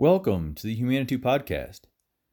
[0.00, 1.80] Welcome to the Humanitou Podcast.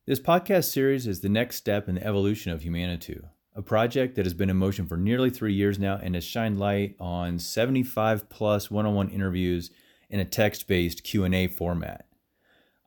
[0.06, 3.24] This podcast series is the next step in the evolution of Humanitou,
[3.56, 6.60] a project that has been in motion for nearly three years now and has shined
[6.60, 9.72] light on 75 plus one-on-one interviews
[10.12, 12.06] in a text-based Q&A format.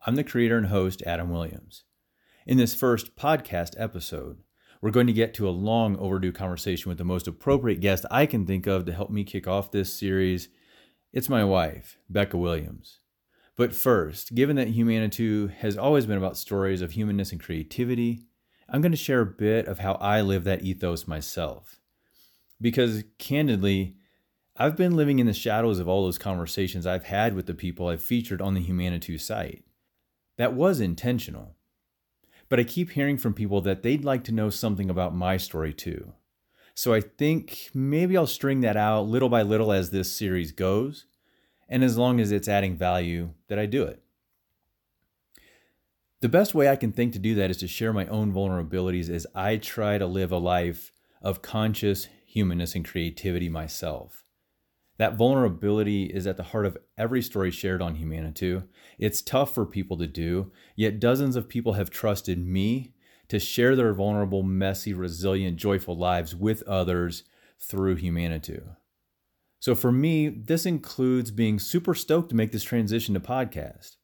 [0.07, 1.83] I'm the creator and host, Adam Williams.
[2.47, 4.37] In this first podcast episode,
[4.81, 8.25] we're going to get to a long overdue conversation with the most appropriate guest I
[8.25, 10.47] can think of to help me kick off this series.
[11.11, 12.98] It's my wife, Becca Williams.
[13.59, 18.21] But first, given that Humanitou has always been about stories of humanness and creativity,
[18.69, 21.77] I'm going to share a bit of how I live that ethos myself.
[22.61, 23.97] Because candidly,
[24.55, 27.89] I've been living in the shadows of all those conversations I've had with the people
[27.89, 29.65] I've featured on the Humanitou site.
[30.37, 31.57] That was intentional.
[32.47, 35.73] But I keep hearing from people that they'd like to know something about my story
[35.73, 36.13] too.
[36.75, 41.07] So I think maybe I'll string that out little by little as this series goes,
[41.69, 44.01] and as long as it's adding value, that I do it.
[46.21, 49.09] The best way I can think to do that is to share my own vulnerabilities
[49.09, 54.25] as I try to live a life of conscious humanness and creativity myself.
[54.97, 58.67] That vulnerability is at the heart of every story shared on Humanitou.
[58.97, 62.91] It's tough for people to do, yet dozens of people have trusted me
[63.29, 67.23] to share their vulnerable, messy, resilient, joyful lives with others
[67.57, 68.75] through Humanitou.
[69.59, 73.97] So for me, this includes being super stoked to make this transition to podcast.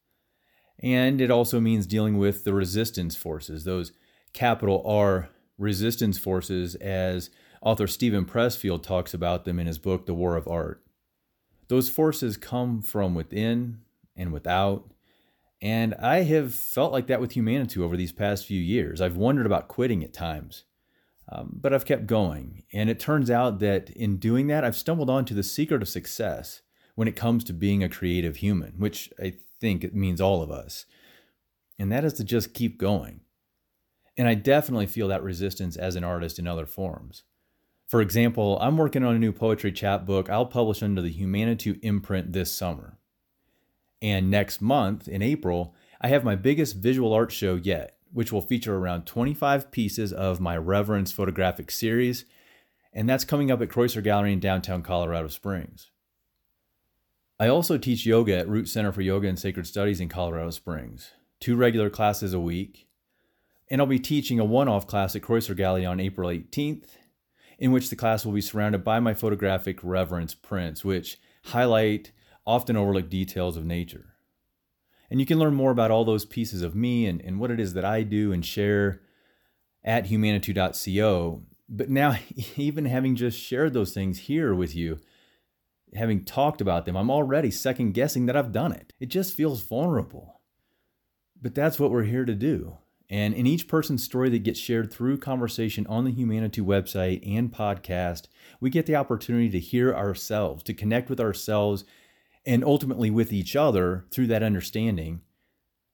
[0.79, 3.93] And it also means dealing with the resistance forces, those
[4.33, 7.29] capital R resistance forces, as
[7.61, 10.83] author Steven Pressfield talks about them in his book, The War of Art.
[11.69, 13.79] Those forces come from within
[14.15, 14.91] and without.
[15.61, 19.01] And I have felt like that with Humanitou over these past few years.
[19.01, 20.65] I've wondered about quitting at times,
[21.29, 22.63] um, but I've kept going.
[22.73, 26.61] And it turns out that in doing that, I've stumbled onto the secret of success
[26.95, 30.51] when it comes to being a creative human, which I think it means all of
[30.51, 30.85] us.
[31.79, 33.21] And that is to just keep going.
[34.17, 37.23] And I definitely feel that resistance as an artist in other forms.
[37.87, 42.33] For example, I'm working on a new poetry chapbook I'll publish under the Humanitou imprint
[42.33, 42.97] this summer.
[44.01, 48.39] And next month, in April, I have my biggest visual art show yet, which will
[48.39, 52.23] feature around 25 pieces of my Reverence photographic series,
[52.93, 55.91] and that's coming up at Kreuser Gallery in downtown Colorado Springs.
[57.37, 61.11] I also teach yoga at Root Center for Yoga and Sacred Studies in Colorado Springs,
[61.41, 62.87] two regular classes a week,
[63.69, 66.87] and I'll be teaching a one off class at Kreuser Gallery on April 18th
[67.59, 72.11] in which the class will be surrounded by my photographic reverence prints, which highlight
[72.45, 74.14] often overlooked details of nature.
[75.09, 77.59] And you can learn more about all those pieces of me and, and what it
[77.59, 79.01] is that I do and share
[79.83, 81.43] at humanitou.co.
[81.69, 82.17] But now,
[82.55, 84.99] even having just shared those things here with you,
[85.93, 88.93] having talked about them, I'm already second guessing that I've done it.
[88.99, 90.41] It just feels vulnerable.
[91.41, 92.77] But that's what we're here to do.
[93.09, 97.53] And in each person's story that gets shared through conversation on the Humanitou website and
[97.53, 98.23] podcast,
[98.59, 101.85] we get the opportunity to hear ourselves, to connect with ourselves,
[102.45, 105.21] and ultimately with each other through that understanding.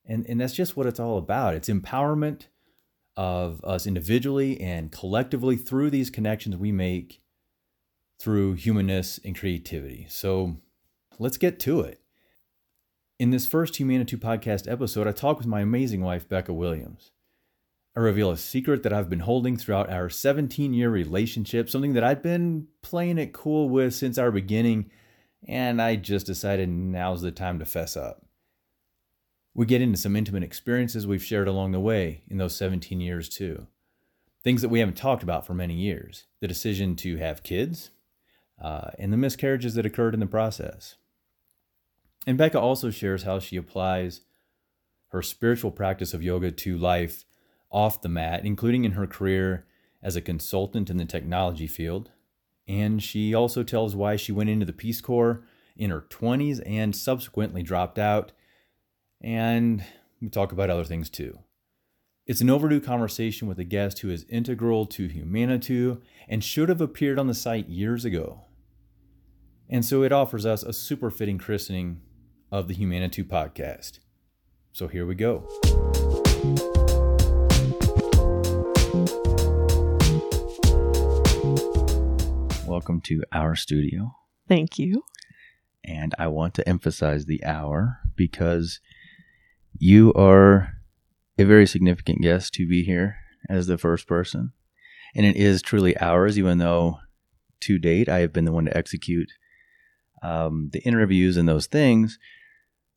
[0.05, 1.53] And, and that's just what it's all about.
[1.53, 2.47] It's empowerment
[3.15, 7.21] of us individually and collectively through these connections we make
[8.19, 10.05] through humanness and creativity.
[10.09, 10.57] So
[11.19, 12.01] let's get to it.
[13.19, 17.11] In this first Humanitou podcast episode, I talk with my amazing wife, Becca Williams.
[17.95, 22.03] I reveal a secret that I've been holding throughout our 17 year relationship, something that
[22.03, 24.89] I'd been playing it cool with since our beginning,
[25.47, 28.25] and I just decided now's the time to fess up.
[29.53, 33.27] We get into some intimate experiences we've shared along the way in those 17 years,
[33.27, 33.67] too.
[34.43, 37.91] Things that we haven't talked about for many years the decision to have kids,
[38.61, 40.95] uh, and the miscarriages that occurred in the process.
[42.25, 44.21] And Becca also shares how she applies
[45.09, 47.25] her spiritual practice of yoga to life
[47.69, 49.65] off the mat, including in her career
[50.01, 52.11] as a consultant in the technology field.
[52.71, 55.43] And she also tells why she went into the Peace Corps
[55.75, 58.31] in her 20s and subsequently dropped out.
[59.19, 59.83] And
[60.21, 61.39] we talk about other things too.
[62.25, 65.99] It's an overdue conversation with a guest who is integral to Humanitou
[66.29, 68.45] and should have appeared on the site years ago.
[69.69, 71.99] And so it offers us a super fitting christening
[72.53, 73.99] of the Humanitou podcast.
[74.71, 75.45] So here we go.
[82.71, 84.15] Welcome to our studio.
[84.47, 85.03] Thank you.
[85.83, 88.79] And I want to emphasize the hour because
[89.77, 90.77] you are
[91.37, 93.17] a very significant guest to be here
[93.49, 94.53] as the first person.
[95.13, 96.99] And it is truly ours, even though
[97.59, 99.27] to date I have been the one to execute
[100.23, 102.17] um, the interviews and those things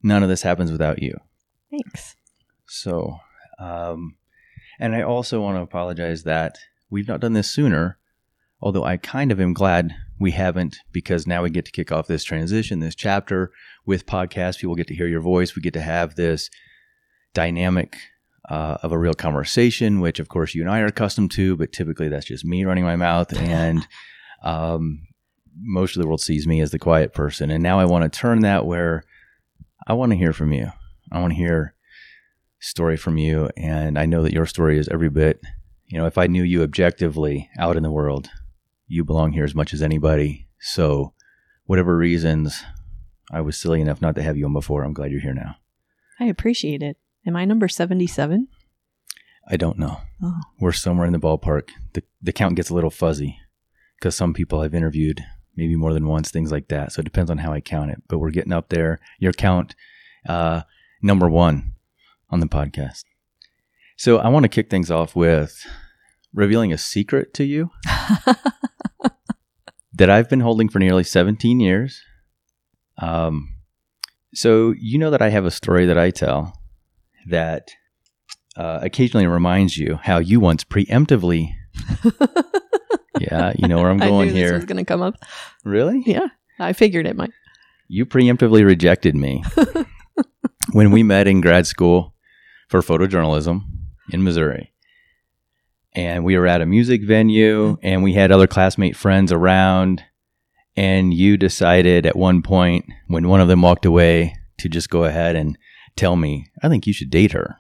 [0.04, 1.18] none of this happens without you.
[1.72, 2.14] Thanks.
[2.68, 3.18] So,
[3.58, 4.18] um,
[4.78, 6.58] and I also want to apologize that
[6.90, 7.98] we've not done this sooner,
[8.60, 12.06] although I kind of am glad we haven't because now we get to kick off
[12.06, 13.50] this transition, this chapter
[13.84, 14.58] with podcasts.
[14.58, 15.54] People get to hear your voice.
[15.54, 16.50] We get to have this
[17.34, 17.96] dynamic
[18.48, 21.72] uh, of a real conversation, which of course you and I are accustomed to, but
[21.72, 23.32] typically that's just me running my mouth.
[23.38, 23.86] And
[24.42, 25.06] um,
[25.60, 27.50] most of the world sees me as the quiet person.
[27.50, 29.04] And now I want to turn that where
[29.86, 30.70] I want to hear from you.
[31.10, 31.74] I want to hear
[32.60, 33.50] story from you.
[33.56, 35.40] And I know that your story is every bit,
[35.86, 38.28] you know, if I knew you objectively out in the world,
[38.86, 40.48] you belong here as much as anybody.
[40.60, 41.12] So,
[41.64, 42.62] whatever reasons,
[43.30, 44.82] I was silly enough not to have you on before.
[44.82, 45.56] I'm glad you're here now.
[46.20, 46.96] I appreciate it.
[47.26, 48.48] Am I number 77?
[49.48, 50.00] I don't know.
[50.22, 50.40] Oh.
[50.60, 51.70] We're somewhere in the ballpark.
[51.92, 53.38] The, the count gets a little fuzzy
[53.98, 55.24] because some people I've interviewed
[55.56, 56.92] maybe more than once, things like that.
[56.92, 58.02] So it depends on how I count it.
[58.08, 59.00] But we're getting up there.
[59.18, 59.74] Your count,
[60.28, 60.62] uh,
[61.02, 61.74] number one
[62.30, 63.04] on the podcast.
[63.96, 65.64] So I want to kick things off with
[66.32, 67.70] revealing a secret to you
[69.94, 72.02] that I've been holding for nearly 17 years.
[72.98, 73.54] Um,
[74.34, 76.60] so you know that I have a story that I tell
[77.26, 77.70] that
[78.56, 81.54] uh, occasionally reminds you how you once preemptively.
[83.20, 84.48] yeah, you know where I'm I going knew here.
[84.50, 85.14] this was going to come up.
[85.64, 86.02] Really?
[86.06, 87.30] Yeah, I figured it might.
[87.88, 89.44] You preemptively rejected me
[90.72, 92.14] when we met in grad school
[92.68, 93.60] for photojournalism
[94.10, 94.72] in Missouri.
[95.94, 97.86] And we were at a music venue mm-hmm.
[97.86, 100.02] and we had other classmate friends around.
[100.76, 105.04] And you decided at one point when one of them walked away to just go
[105.04, 105.56] ahead and
[105.96, 107.58] tell me, I think you should date her.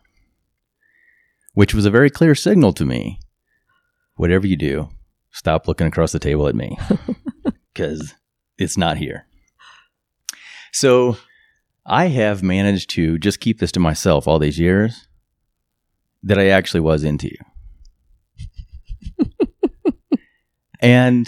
[1.52, 3.20] Which was a very clear signal to me.
[4.16, 4.88] Whatever you do,
[5.30, 6.76] stop looking across the table at me
[7.72, 8.14] because
[8.58, 9.26] it's not here.
[10.72, 11.16] So
[11.86, 15.06] I have managed to just keep this to myself all these years
[16.22, 17.53] that I actually was into you.
[20.84, 21.26] And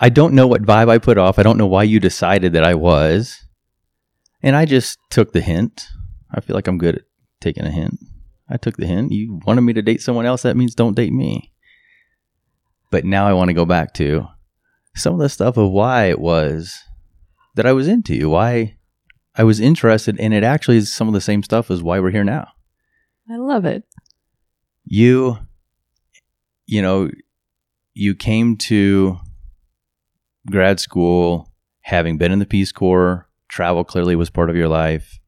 [0.00, 1.38] I don't know what vibe I put off.
[1.38, 3.44] I don't know why you decided that I was.
[4.42, 5.86] And I just took the hint.
[6.34, 7.02] I feel like I'm good at
[7.40, 8.00] taking a hint.
[8.50, 9.12] I took the hint.
[9.12, 10.42] You wanted me to date someone else.
[10.42, 11.52] That means don't date me.
[12.90, 14.26] But now I want to go back to
[14.96, 16.76] some of the stuff of why it was
[17.54, 18.78] that I was into you, why
[19.36, 22.10] I was interested, and it actually is some of the same stuff as why we're
[22.10, 22.48] here now.
[23.30, 23.84] I love it.
[24.84, 25.38] You,
[26.66, 27.10] you know,
[27.94, 29.18] you came to
[30.50, 31.52] grad school
[31.82, 33.28] having been in the Peace Corps.
[33.48, 35.18] Travel clearly was part of your life.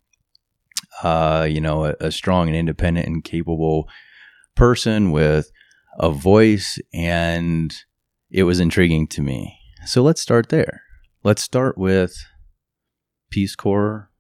[1.02, 3.88] Uh, you know, a, a strong and independent and capable
[4.56, 5.50] person with
[6.00, 7.72] a voice, and
[8.30, 9.56] it was intriguing to me.
[9.86, 10.82] So let's start there.
[11.22, 12.16] Let's start with
[13.30, 14.10] Peace Corps.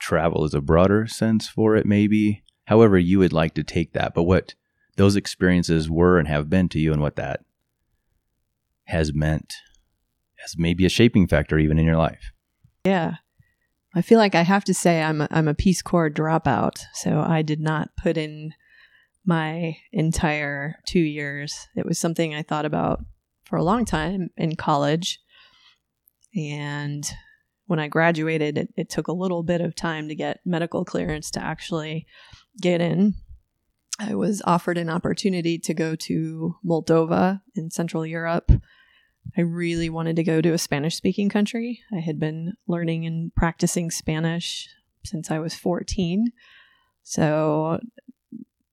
[0.00, 2.42] Travel is a broader sense for it, maybe.
[2.66, 4.54] However, you would like to take that, but what
[4.96, 7.40] those experiences were and have been to you, and what that
[8.84, 9.54] has meant
[10.44, 12.32] as maybe a shaping factor even in your life.
[12.84, 13.14] Yeah.
[13.94, 17.20] I feel like I have to say I'm a, I'm a Peace Corps dropout, so
[17.20, 18.52] I did not put in
[19.24, 21.68] my entire two years.
[21.76, 23.04] It was something I thought about
[23.44, 25.20] for a long time in college.
[26.34, 27.08] And
[27.66, 31.30] when I graduated, it, it took a little bit of time to get medical clearance
[31.32, 32.06] to actually
[32.60, 33.14] get in.
[33.98, 38.50] I was offered an opportunity to go to Moldova in Central Europe.
[39.36, 41.80] I really wanted to go to a Spanish speaking country.
[41.92, 44.68] I had been learning and practicing Spanish
[45.04, 46.32] since I was 14.
[47.02, 47.78] So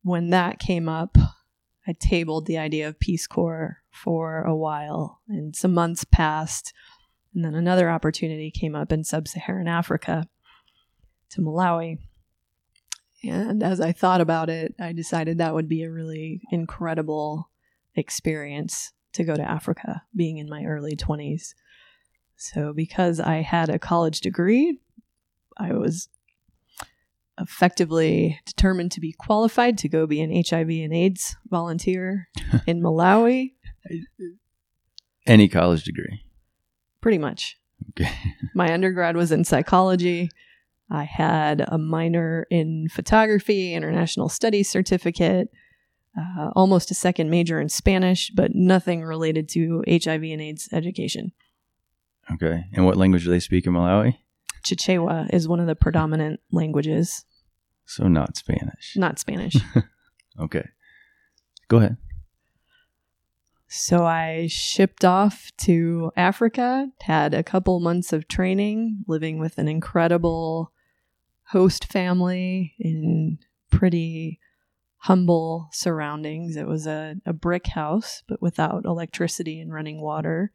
[0.02, 1.18] when that came up,
[1.88, 6.74] I tabled the idea of Peace Corps for a while, and some months passed.
[7.34, 10.28] And then another opportunity came up in sub Saharan Africa
[11.32, 12.00] to Malawi.
[13.24, 17.50] And as I thought about it, I decided that would be a really incredible
[17.96, 21.54] experience to go to Africa, being in my early 20s.
[22.38, 24.80] So, because I had a college degree,
[25.58, 26.10] I was
[27.40, 32.28] effectively determined to be qualified to go be an HIV and AIDS volunteer
[32.68, 33.54] in Malawi,
[35.26, 36.24] Any college degree.
[37.02, 37.58] pretty much.
[37.92, 38.12] Okay.
[38.56, 40.30] My undergrad was in psychology.
[40.92, 45.50] I had a minor in photography, international studies certificate,
[46.20, 51.32] uh, almost a second major in Spanish, but nothing related to HIV and AIDS education.
[52.34, 52.66] Okay.
[52.74, 54.18] And what language do they speak in Malawi?
[54.66, 57.26] Chichewa is one of the predominant languages,
[57.86, 58.94] So not Spanish.
[58.96, 59.56] not Spanish.
[60.40, 60.64] Okay.
[61.68, 61.98] Go ahead.
[63.68, 69.68] So I shipped off to Africa, had a couple months of training, living with an
[69.68, 70.72] incredible
[71.52, 73.38] host family in
[73.70, 74.40] pretty
[74.98, 76.56] humble surroundings.
[76.56, 80.52] It was a, a brick house, but without electricity and running water.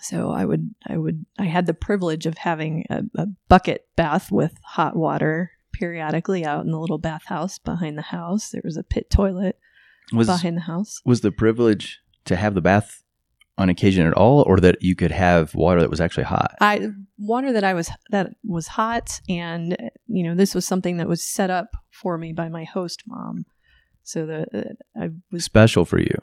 [0.00, 4.32] So I would, I would, I had the privilege of having a, a bucket bath
[4.32, 8.50] with hot water periodically out in the little bathhouse behind the house.
[8.50, 9.58] There was a pit toilet
[10.12, 11.00] Was behind the house.
[11.04, 13.04] was the privilege to have the bath
[13.58, 16.54] on occasion at all, or that you could have water that was actually hot?
[16.60, 16.88] I
[17.18, 21.22] water that I was that was hot, and you know this was something that was
[21.22, 23.44] set up for me by my host mom.
[24.04, 24.46] So the
[24.96, 26.16] uh, I was Special for you.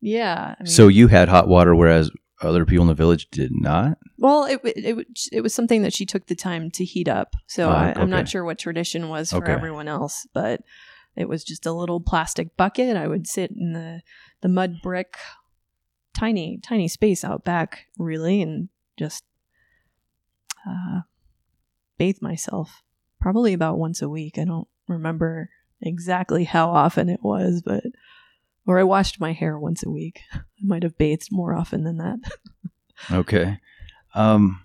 [0.00, 0.54] yeah.
[0.58, 2.10] I mean, So you had hot water, whereas
[2.42, 3.96] other people in the village did not.
[4.18, 7.34] well, it, it it was something that she took the time to heat up.
[7.46, 8.10] So Oh, I, I'm okay.
[8.10, 9.52] not sure what tradition was for Okay.
[9.52, 10.60] everyone else, but
[11.16, 12.96] it was just a little plastic bucket.
[12.96, 14.00] I would sit in the
[14.42, 15.16] the mud brick,
[16.14, 18.68] tiny tiny space out back, really, and
[18.98, 19.24] just
[20.68, 21.00] uh,
[21.98, 22.82] bathe myself.
[23.20, 24.38] Probably about once a week.
[24.38, 27.84] I don't remember exactly how often it was, but
[28.66, 30.20] or I washed my hair once a week.
[30.32, 32.18] I might have bathed more often than that.
[33.10, 33.58] Okay.
[34.14, 34.64] Um,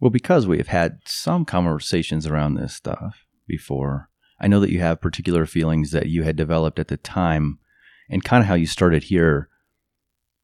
[0.00, 4.08] well, because we have had some conversations around this stuff before,
[4.40, 7.58] I know that you have particular feelings that you had developed at the time
[8.08, 9.50] and kind of how you started here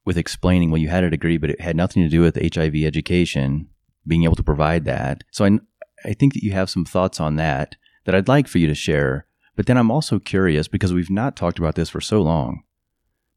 [0.05, 2.75] with explaining, well, you had a degree, but it had nothing to do with HIV
[2.75, 3.67] education,
[4.07, 5.23] being able to provide that.
[5.31, 5.59] So I,
[6.05, 8.75] I think that you have some thoughts on that that I'd like for you to
[8.75, 9.25] share.
[9.55, 12.61] But then I'm also curious because we've not talked about this for so long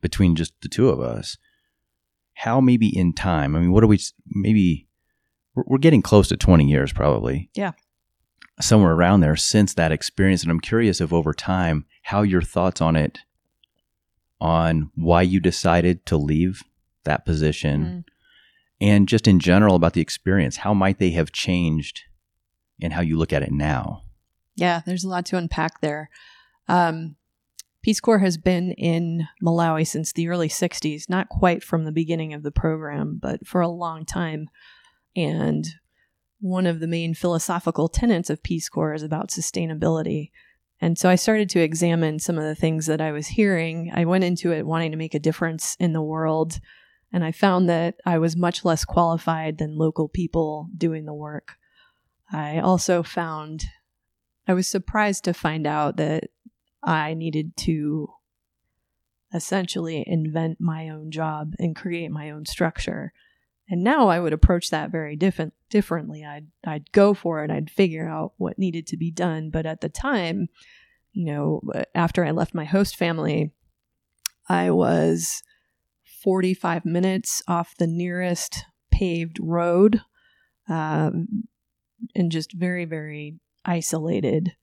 [0.03, 1.37] between just the two of us
[2.35, 3.99] how maybe in time i mean what are we
[4.29, 4.87] maybe
[5.57, 7.73] we're, we're getting close to 20 years probably Yeah.
[8.61, 12.81] somewhere around there since that experience and i'm curious if over time how your thoughts
[12.81, 13.19] on it
[14.40, 16.62] on why you decided to leave
[17.04, 18.04] that position Mm.
[18.80, 22.02] and just in general about the experience how might they have changed
[22.80, 24.02] and how you look at it now
[24.57, 26.11] Yeah, there's a lot to unpack there.
[26.66, 27.14] Um,
[27.83, 32.35] Peace Corps has been in Malawi since the early 60s, not quite from the beginning
[32.35, 34.49] of the program, but for a long time.
[35.14, 35.64] And
[36.40, 40.30] one of the main philosophical tenets of Peace Corps is about sustainability.
[40.81, 43.91] And so I started to examine some of the things that I was hearing.
[43.93, 46.61] I went into it wanting to make a difference in the world.
[47.13, 51.57] And I found that I was much less qualified than local people doing the work.
[52.31, 53.65] I also found
[54.47, 56.25] I was surprised to find out that
[56.83, 58.09] I needed to
[59.35, 63.13] essentially invent my own job and create my own structure.
[63.71, 66.25] And now I would approach that very different differently.
[66.25, 67.51] I'd I'd go for it.
[67.51, 69.51] I'd figure out what needed to be done.
[69.51, 70.49] But at the time,
[71.13, 71.61] you know,
[71.95, 73.53] after I left my host family,
[74.49, 75.43] I was
[76.23, 80.01] 45 minutes off the nearest paved road,
[80.69, 81.45] um,
[82.15, 84.55] and just very very isolated.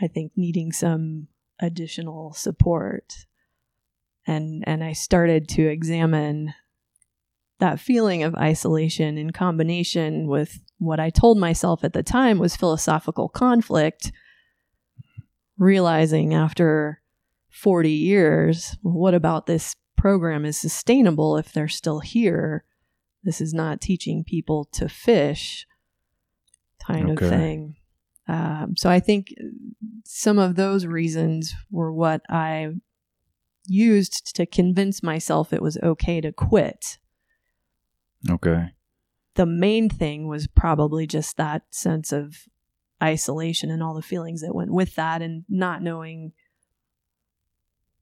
[0.00, 1.28] I think needing some
[1.60, 3.26] additional support.
[4.26, 6.54] And and I started to examine
[7.60, 12.56] that feeling of isolation in combination with what I told myself at the time was
[12.56, 14.10] philosophical conflict,
[15.58, 17.00] realizing after
[17.50, 22.64] 40 years, what about this program is sustainable if they're still here?
[23.22, 25.66] This is not teaching people to fish,
[26.84, 27.24] kind Okay.
[27.24, 27.76] of thing.
[28.26, 29.32] Um, so I think
[30.04, 32.68] some of those reasons were what I
[33.66, 36.98] used to convince myself it was okay to quit.
[38.30, 38.70] Okay
[39.34, 42.46] The main thing was probably just that sense of
[43.02, 46.32] isolation and all the feelings that went with that, and not knowing,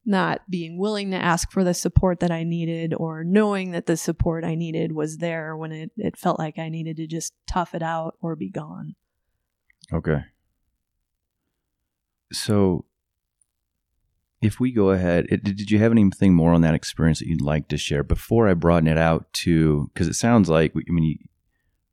[0.04, 3.96] not being willing to ask for the support that I needed, or knowing that the
[3.96, 7.74] support I needed was there when it, it felt like I needed to just tough
[7.74, 8.94] it out or be gone.
[9.90, 10.24] Okay.
[12.30, 12.84] So,
[14.42, 17.40] if we go ahead, it, did you have anything more on that experience that you'd
[17.40, 19.90] like to share before I broaden it out to?
[19.94, 21.18] Because it sounds like, I mean,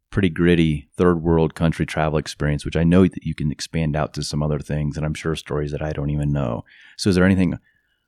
[0.10, 4.13] pretty gritty third world country travel experience, which I know that you can expand out
[4.15, 6.65] to some other things, and I'm sure stories that I don't even know.
[6.98, 7.60] So, is there anything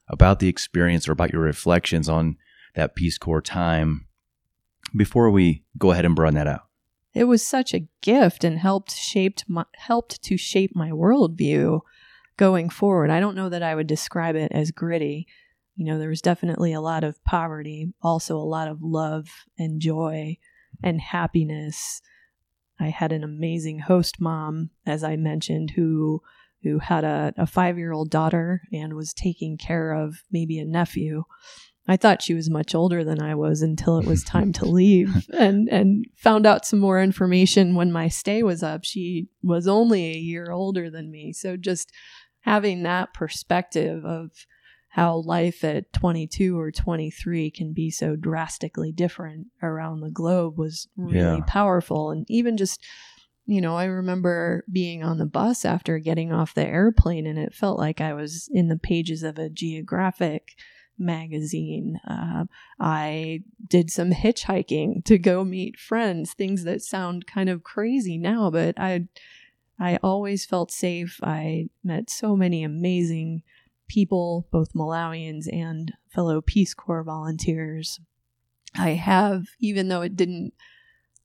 [0.07, 2.37] about the experience or about your reflections on
[2.73, 4.07] that Peace Corps time
[4.97, 6.63] before we go ahead and broaden that out?
[7.13, 11.81] it was such a gift and helped shaped my, helped to shape my worldview
[12.41, 13.11] going forward.
[13.11, 15.27] I don't know that I would describe it as gritty.
[15.75, 19.27] You know, there was definitely a lot of poverty, also a lot of love
[19.59, 20.39] and joy
[20.81, 22.01] and happiness.
[22.79, 26.23] I had an amazing host mom, as I mentioned, who
[26.63, 30.65] who had a, a five year old daughter and was taking care of maybe a
[30.65, 31.25] nephew.
[31.87, 35.27] I thought she was much older than I was until it was time to leave
[35.31, 38.83] and and found out some more information when my stay was up.
[38.83, 41.33] She was only a year older than me.
[41.33, 41.91] So just
[42.41, 44.31] having that perspective of
[44.89, 50.89] how life at 22 or 23 can be so drastically different around the globe was
[50.97, 51.43] really Yeah.
[51.47, 52.83] powerful and even just
[53.47, 57.55] you know, I remember being on the bus after getting off the airplane, and it
[57.55, 60.55] felt like I was in the pages of a geographic
[60.97, 61.99] magazine.
[62.07, 62.45] Uh,
[62.79, 68.51] I did some hitchhiking to go meet friends, things that sound kind of crazy now,
[68.51, 69.07] but I,
[69.81, 71.19] I always felt safe.
[71.23, 73.41] I met so many amazing
[73.87, 77.99] people, both Malawians and fellow Peace Corps volunteers.
[78.77, 80.53] I have, even though it didn't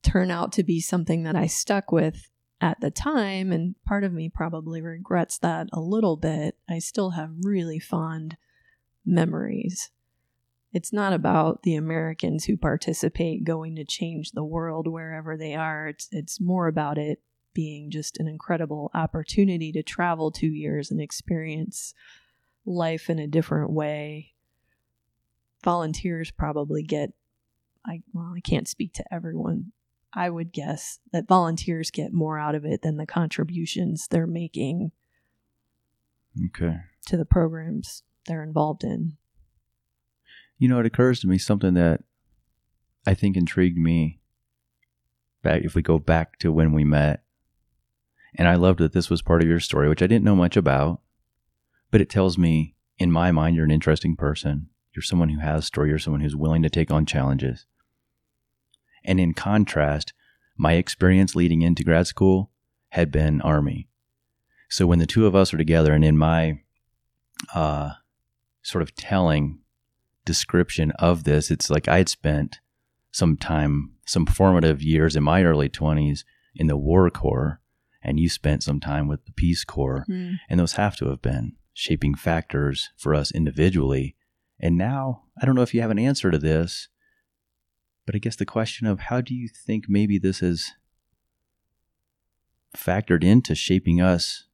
[0.01, 4.11] turn out to be something that I stuck with at the time, and part of
[4.11, 8.37] me probably regrets that a little bit, I still have really fond
[9.05, 9.91] memories.
[10.73, 15.89] It's not about the Americans who participate going to change the world wherever they are.
[15.89, 17.21] It's it's more about it
[17.57, 21.95] being just an incredible opportunity to travel 2 years and experience
[22.67, 24.35] life in a different way.
[25.63, 27.13] Volunteers probably get
[27.83, 29.71] I well, I can't speak to everyone.
[30.13, 34.91] I would guess that volunteers get more out of it than the contributions they're making
[36.45, 36.77] Okay.
[37.07, 39.17] to the programs they're involved in.
[40.59, 42.03] You know, it occurs to me something that
[43.07, 44.19] I think intrigued me
[45.41, 47.23] back if we go back to when we met.
[48.37, 50.55] And I loved that this was part of your story, which I didn't know much
[50.55, 51.01] about.
[51.89, 54.69] But it tells me, in my mind, you're an interesting person.
[54.93, 55.89] You're someone who has story.
[55.89, 57.65] You're someone who's willing to take on challenges.
[59.03, 60.13] And in contrast,
[60.55, 62.51] my experience leading into grad school
[62.89, 63.87] had been Army.
[64.69, 66.61] So when the two of us are together and in my
[67.55, 67.91] uh,
[68.61, 69.59] sort of telling
[70.25, 72.59] description of this, it's like I had spent
[73.11, 76.23] some time, some formative years in my early 20s
[76.55, 77.61] in the War Corps,
[78.07, 80.05] and you spent some time with the Peace Corps.
[80.07, 80.35] Hmm.
[80.49, 84.15] And those have to have been shaping factors for us individually.
[84.59, 86.87] And now, I don't know if you have an answer to this,
[88.05, 90.71] but I guess the question of how do you think maybe this has
[92.75, 94.45] factored into shaping us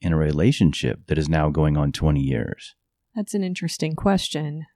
[0.00, 2.74] in a relationship that is now going on 20 years?
[3.16, 4.66] That's an interesting question.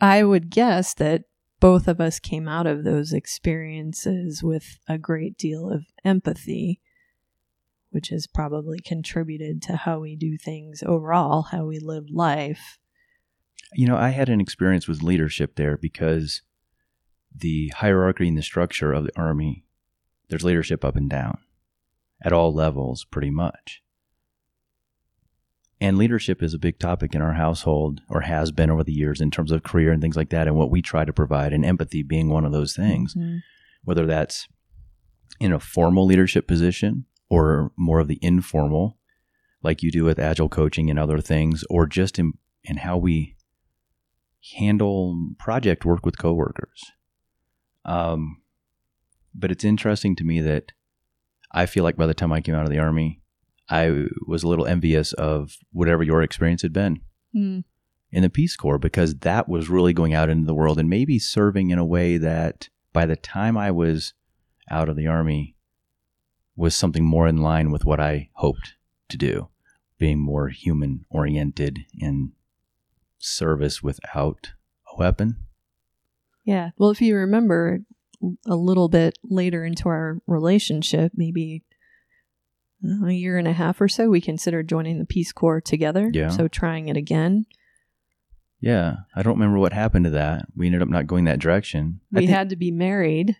[0.00, 1.22] I would guess that
[1.64, 6.78] both of us came out of those experiences with a great deal of empathy,
[7.88, 12.78] which has probably contributed to how we do things overall, how we live life.
[13.72, 16.42] You know, I had an experience with leadership there because
[17.34, 19.64] the hierarchy and the structure of the Army,
[20.28, 21.38] there's leadership up and down
[22.20, 23.82] at all levels, pretty much.
[25.84, 29.20] And leadership is a big topic in our household, or has been over the years,
[29.20, 31.62] in terms of career and things like that, and what we try to provide, and
[31.62, 33.14] empathy being one of those things.
[33.14, 33.40] Mhm.
[33.82, 34.48] whether that's
[35.40, 38.98] in a formal leadership position or more of the informal,
[39.62, 43.36] like you do with agile coaching and other things, or just in, in how we
[44.56, 46.82] handle project work with coworkers.
[47.84, 48.40] Um,
[49.34, 50.72] but it's interesting to me that
[51.52, 53.20] I feel like by the time I came out of the army,
[53.68, 57.00] I was a little envious of whatever your experience had been
[57.34, 57.64] Mm.
[58.10, 61.18] in the Peace Corps because that was really going out into the world and maybe
[61.18, 64.12] serving in a way that by the time I was
[64.70, 65.56] out of the Army
[66.56, 68.74] was something more in line with what I hoped
[69.08, 69.48] to do,
[69.98, 72.32] being more human oriented in
[73.18, 74.52] service without
[74.92, 75.36] a weapon.
[76.44, 76.70] Yeah.
[76.76, 77.80] Well, if you remember
[78.46, 81.64] a little bit later into our relationship, maybe
[83.06, 86.10] a year and a half or so, we considered joining the Peace Corps together.
[86.12, 86.28] Yeah.
[86.28, 87.46] So trying it again.
[88.60, 90.46] Yeah, I don't remember what happened to that.
[90.56, 92.00] We ended up not going that direction.
[92.12, 93.36] We think- had to be married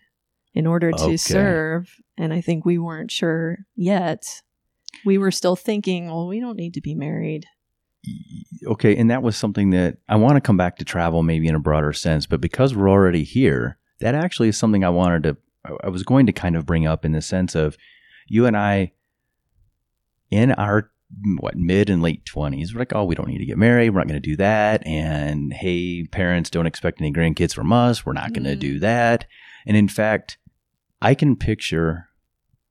[0.53, 1.17] in order to Okay.
[1.17, 1.95] serve.
[2.17, 4.41] And I think we weren't sure yet.
[5.03, 7.45] We were still thinking, well, we don't need to be married.
[8.67, 11.55] okay, and that was something that I want to come back to travel maybe in
[11.55, 15.37] a broader sense, but because we're already here, that actually is something I wanted to,
[15.83, 17.77] I was going to kind of bring up in the sense of
[18.27, 18.91] you and I
[20.35, 20.91] in our
[21.39, 23.99] what mid and late 20s we're like oh we don't need to get married we're
[23.99, 28.11] not going to do that and hey parents don't expect any grandkids from us we're
[28.21, 28.59] not going to Mm.
[28.59, 29.25] do that
[29.65, 30.37] and in fact
[31.01, 32.09] i can picture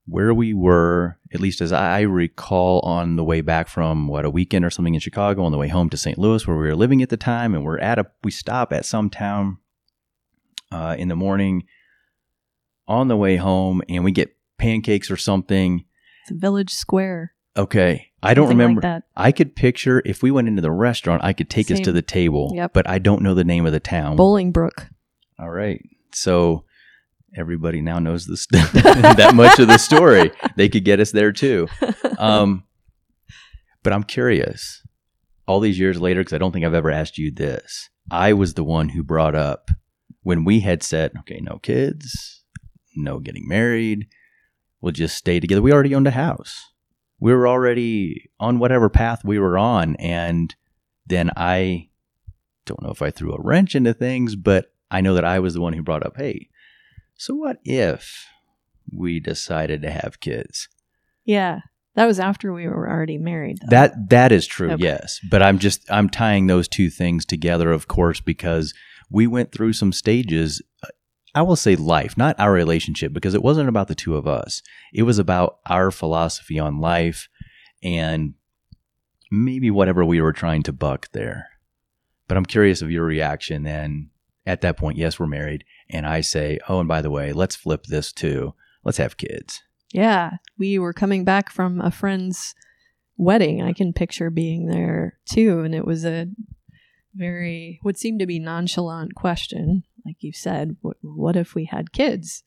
[0.07, 4.31] where we were, at least as I recall, on the way back from what a
[4.31, 6.19] weekend or something in Chicago, on the way home to St.
[6.19, 8.85] Louis, where we were living at the time, and we're at a we stop at
[8.85, 9.57] some town
[10.71, 11.65] uh, in the morning
[12.87, 15.87] on the way home, and we get pancakes or something.
[16.25, 17.33] It's a village square.
[17.57, 18.81] Okay, I don't Something like remember.
[18.83, 19.03] that.
[19.17, 22.03] I could picture if we went into the restaurant, I could take us to the
[22.03, 22.73] table, Yep.
[22.73, 24.17] but I don't know the name of the town.
[24.17, 24.89] Bolingbrook.
[25.39, 25.81] All right.
[26.13, 26.65] So
[27.37, 30.33] everybody now knows this that much of the story.
[30.57, 31.69] They could get us there too.
[32.19, 32.65] Um,
[33.85, 34.83] but I'm curious.
[35.47, 37.89] All these years later, because I don't think I've ever asked you this.
[38.11, 39.71] I was the one who brought up
[40.23, 42.43] when we had said, okay, no kids,
[42.97, 44.07] no getting married.
[44.81, 45.63] We'll just stay together.
[45.63, 46.55] We already owned a house.
[47.21, 49.97] We were already on whatever path we were on.
[49.97, 50.55] And
[51.07, 51.89] then I
[52.67, 55.55] don't know if I threw a wrench into things, but I know that I was
[55.55, 56.49] the one who brought up, hey,
[57.17, 58.27] so what if
[58.93, 60.69] we decided to have kids?
[61.25, 61.61] yeah.
[61.97, 63.59] That was after we were already married.
[63.61, 63.69] though.
[63.71, 64.83] That that is true, Okay.
[64.83, 65.21] yes.
[65.31, 68.75] But I'm just I'm tying those two things together, of course, because
[69.09, 70.61] we went through some stages.
[70.83, 70.89] Uh,
[71.35, 74.63] I will say life, not our relationship, because it wasn't about the two of us.
[74.93, 77.29] It was about our philosophy on life
[77.83, 78.35] and
[79.31, 81.49] maybe whatever we were trying to buck there.
[82.29, 84.11] But I'm curious of your reaction then
[84.47, 84.97] at that point.
[84.97, 85.65] Yes, we're married.
[85.91, 88.55] And I say, oh, and by the way, let's flip this too.
[88.85, 89.63] Let's have kids.
[89.93, 92.55] Yeah, we were coming back from a friend's
[93.17, 93.63] wedding.
[93.63, 96.29] I can picture being there too, and it was a
[97.15, 100.77] very what seemed to be nonchalant question, like you said.
[100.81, 102.43] What, what if we had kids?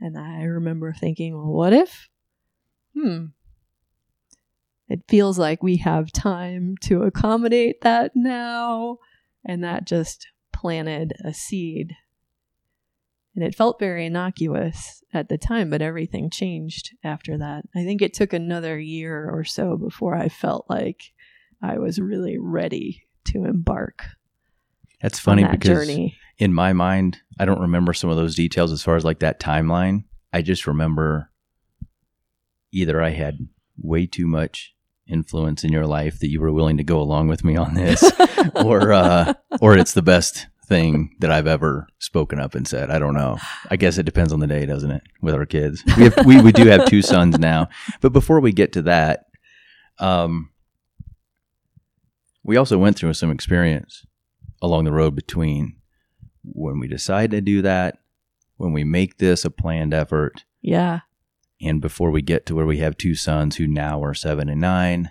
[0.00, 2.08] And I remember thinking, well, what if?
[2.98, 3.26] Hmm.
[4.88, 8.98] It feels like we have time to accommodate that now,
[9.44, 11.96] and that just planted a seed
[13.34, 17.64] and it felt very innocuous at the time, but everything changed after that.
[17.74, 21.12] I think it took another year or so before I felt like
[21.60, 24.04] I was really ready to embark
[25.02, 26.16] That's funny that because journey.
[26.38, 29.40] In my mind, I don't remember some of those details as far as like that
[29.40, 30.04] timeline.
[30.32, 31.30] I just remember
[32.72, 33.38] either I had
[33.78, 34.74] way too much
[35.06, 38.10] influence in your life that you were willing to go along with me on this,
[38.56, 42.90] or uh, or it's the best thing that I've ever spoken up and said.
[42.90, 43.38] I don't know.
[43.70, 45.02] I guess it depends on the day, doesn't it?
[45.20, 47.68] With our kids, we have, we, we do have two sons now.
[48.00, 49.26] But before we get to that,
[49.98, 50.50] um,
[52.42, 54.04] we also went through some experience
[54.62, 55.76] along the road between
[56.44, 57.98] when we decide to do that,
[58.56, 61.00] when we make this a planned effort, yeah.
[61.60, 64.60] and before we get to where we have two sons who now are seven and
[64.60, 65.10] nine.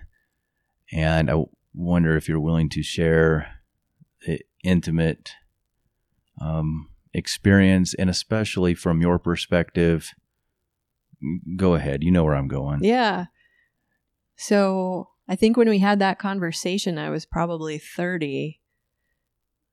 [0.91, 1.43] And I
[1.73, 3.59] wonder if you're willing to share
[4.25, 5.31] the intimate
[6.39, 10.11] um, experience, and especially from your perspective.
[11.55, 12.03] Go ahead.
[12.03, 12.83] You know where I'm going.
[12.83, 13.25] Yeah.
[14.35, 18.59] So I think when we had that conversation, I was probably 30.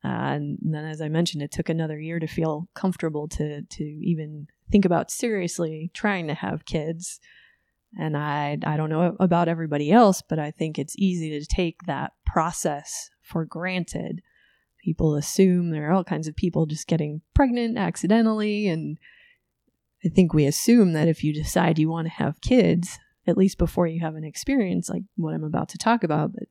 [0.02, 3.84] Uh, and then, as I mentioned, it took another year to feel comfortable to to
[3.84, 7.20] even think about seriously trying to have kids.
[7.98, 11.82] And I I don't know about everybody else, but I think it's easy to take
[11.86, 14.22] that process for granted.
[14.82, 18.96] People assume there are all kinds of people just getting pregnant accidentally, and
[20.02, 23.58] I think we assume that if you decide you want to have kids, at least
[23.58, 26.44] before you have an experience like what I'm about to talk about, but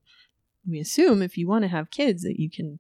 [0.68, 2.80] we assume if you want to have kids that you can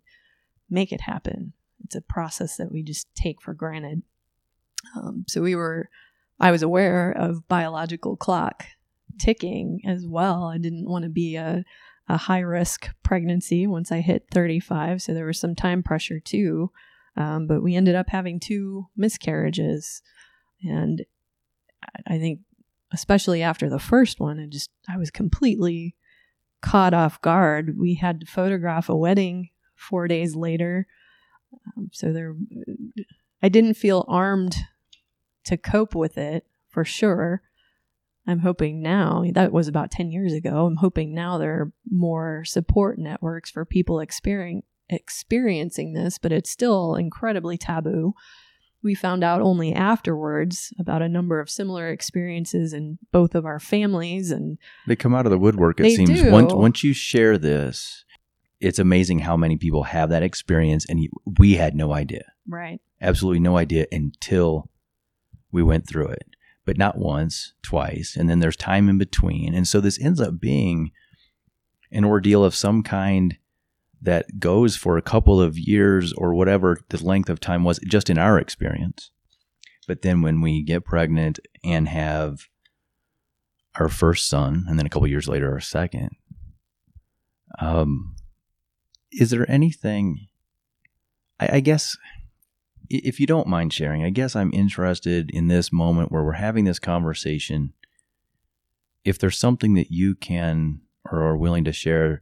[0.70, 1.54] make it happen.
[1.86, 4.04] It's a process that we just take for granted.
[4.96, 5.90] Um, so we were,
[6.40, 8.66] I was aware of biological clock
[9.18, 10.46] ticking as well.
[10.46, 11.64] I didn't want to be a,
[12.08, 15.02] a high risk pregnancy once I hit 35.
[15.02, 16.72] So there was some time pressure too.
[17.18, 20.02] Um, but we ended up having two miscarriages.
[20.64, 21.02] And
[21.84, 22.42] I- I think,
[22.92, 25.96] especially after the first one, I just, I was completely
[26.62, 27.78] caught off guard.
[27.78, 29.50] We had to photograph a wedding
[29.80, 30.88] four days later.
[31.78, 32.36] Um, so there,
[33.42, 34.56] I didn't feel armed
[35.46, 37.42] to cope with it for sure.
[38.28, 40.68] I'm hoping now, that was about 10 years ago.
[40.68, 46.50] I'm hoping now there are more support networks for people experiencing experiencing this, but it's
[46.50, 48.14] still incredibly taboo.
[48.82, 53.60] We found out only afterwards about a number of similar experiences in both of our
[53.60, 55.80] families and They come out of the woodwork.
[55.80, 56.32] It seems do.
[56.32, 58.06] once once you share this,
[58.60, 62.82] it's amazing how many people have that experience, and we had no idea, right.
[63.02, 64.70] absolutely no idea until
[65.52, 66.28] we went through it.
[66.66, 70.40] But not once, twice, and then there's time in between, and so this ends up
[70.40, 70.92] being
[71.92, 73.38] an ordeal of some kind
[74.02, 78.10] that goes for a couple of years or whatever the length of time was, just
[78.10, 79.12] in our experience.
[79.88, 82.48] But then when we get pregnant and have
[83.76, 86.12] our first son, and then a couple years later, our second,
[87.60, 88.16] um,
[89.12, 90.28] is there anything?
[91.40, 91.98] I, I guess,
[92.90, 96.66] if you don't mind sharing, I guess I'm interested in this moment where we're having
[96.66, 97.74] this conversation.
[99.06, 102.22] if there's something that you can or are willing to share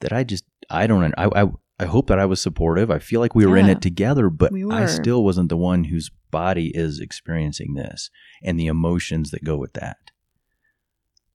[0.00, 1.46] that I just I don't I I,
[1.78, 2.90] I hope that I was supportive.
[2.90, 5.84] I feel like we were in it together, but We I still wasn't the one
[5.84, 8.10] whose body is experiencing this
[8.42, 9.98] and the emotions that go with that.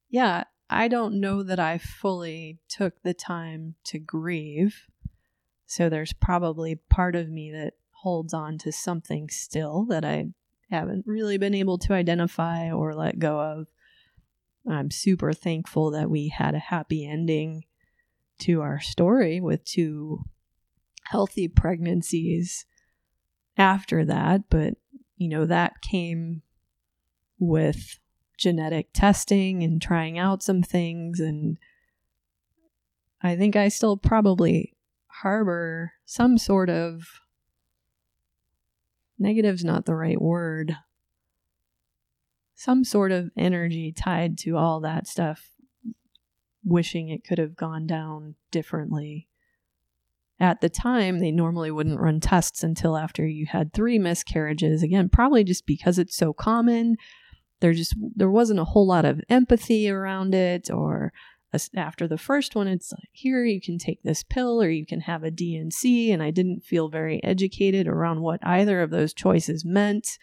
[0.10, 4.88] yeah, I don't know that I fully took the time to grieve.
[5.66, 10.30] So there's probably part of me that holds on to something still that I
[10.70, 13.68] haven't really been able to identify or let go of.
[14.70, 17.66] I'm super thankful that we had a happy ending
[18.40, 20.24] to our story with two
[21.04, 22.66] healthy pregnancies
[23.58, 24.76] after that, but
[25.18, 26.42] you know, that came
[27.38, 28.00] with
[28.42, 31.58] genetic testing and trying out some things and
[33.22, 34.74] I think I still probably
[35.08, 37.04] harbor some sort of
[39.20, 40.76] negative's not the right word.
[42.56, 45.52] Some sort of energy tied to all that stuff,
[46.64, 49.28] wishing it could have gone down differently.
[50.40, 54.82] At the time, they normally wouldn't run tests until after you had three miscarriages.
[54.82, 56.98] Again, probably just because it's so common
[57.62, 61.14] there just there wasn't a whole lot of empathy around it or
[61.76, 65.02] after the first one it's like here you can take this pill or you can
[65.02, 69.66] have a D&C and I didn't feel very educated around what either of those choices
[69.66, 70.18] meant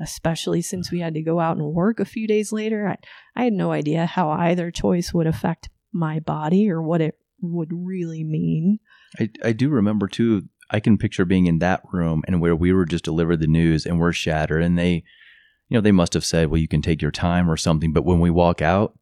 [0.00, 2.96] especially since we had to go out and work a few days later I,
[3.38, 7.70] I had no idea how either choice would affect my body or what it would
[7.72, 8.78] really mean
[9.18, 10.48] I, I do remember too.
[10.70, 13.86] I can picture being in that room and where we were just delivered the news
[13.86, 14.62] and we're shattered.
[14.62, 15.04] And they,
[15.70, 17.92] you know, they must have said, well, you can take your time or something.
[17.92, 18.98] But when we walk out,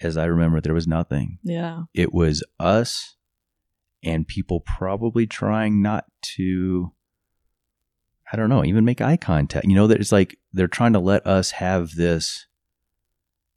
[0.00, 1.38] as I remember, there was nothing.
[1.42, 3.16] yeah It was us
[4.02, 6.04] and people probably trying not
[6.36, 6.92] to,
[8.32, 9.66] I don't know, even make eye contact.
[9.66, 12.46] You know, that it's like they're trying to let us have this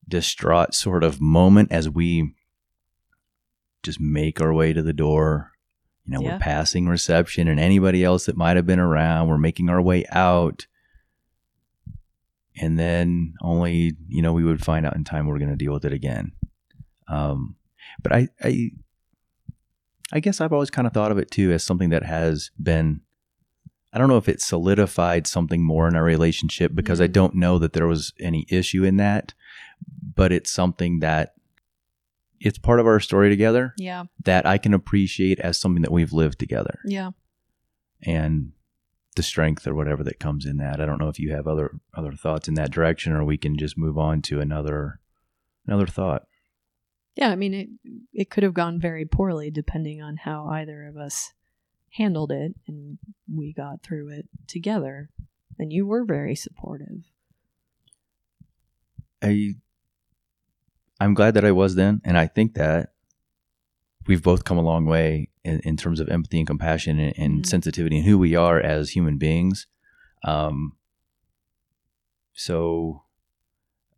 [0.08, 2.34] distraught sort of moment as we
[3.84, 5.52] just make our way to the door.
[6.06, 6.34] You know, Yeah.
[6.34, 9.28] we're passing reception and anybody else that might have been around.
[9.28, 10.66] We're making our way out.
[12.60, 15.74] And then only, you know, we would find out in time we're going to deal
[15.74, 16.34] with it again.
[17.08, 17.56] Um,
[18.04, 18.72] but I, I,
[20.14, 23.02] I guess I've always kind of thought of it too as something that has been,
[23.94, 27.14] I don't know if it solidified something more in our relationship because I Mhm.
[27.14, 29.34] don't know that there was any issue in that,
[30.16, 31.34] but it's something that
[32.40, 36.12] it's part of our story together yeah that I can appreciate as something that we've
[36.12, 37.12] lived together yeah
[38.02, 38.54] and
[39.16, 40.80] the strength or whatever that comes in that.
[40.80, 43.58] I don't know if you have other other thoughts in that direction or we can
[43.58, 45.00] just move on to another
[45.68, 46.24] another thought.
[47.16, 47.70] Yeah, I mean it
[48.14, 51.34] it could have gone very poorly depending on how either of us
[51.92, 52.98] handled it and
[53.34, 55.10] we got through it together.
[55.60, 57.04] And you were very supportive.
[59.22, 59.56] I
[61.00, 62.91] I'm glad that I was then, and I think that
[64.08, 67.44] we've both come a long way in, in terms of empathy and compassion and, and
[67.44, 67.46] Mhm.
[67.46, 69.68] sensitivity and who we are as human beings.
[70.24, 70.74] Um,
[72.34, 73.04] so,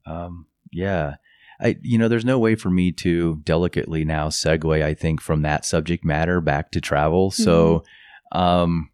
[0.05, 1.15] um, yeah,
[1.61, 4.83] I you know, there's no way for me to delicately now segue.
[4.83, 7.31] I think from that subject matter back to travel.
[7.31, 7.83] So,
[8.31, 8.89] um,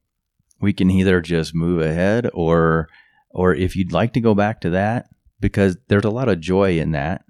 [0.61, 2.89] we can either just move ahead or
[3.31, 5.07] or if you'd like to go back to that
[5.39, 7.23] because there's a lot of joy in that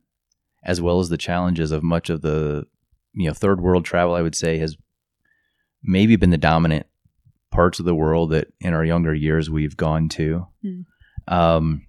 [0.63, 2.65] as well as the challenges of much of the
[3.13, 4.77] you know third world travel i would say has
[5.83, 6.85] maybe been the dominant
[7.51, 10.81] parts of the world that in our younger years we've gone to Hmm.
[11.27, 11.85] um,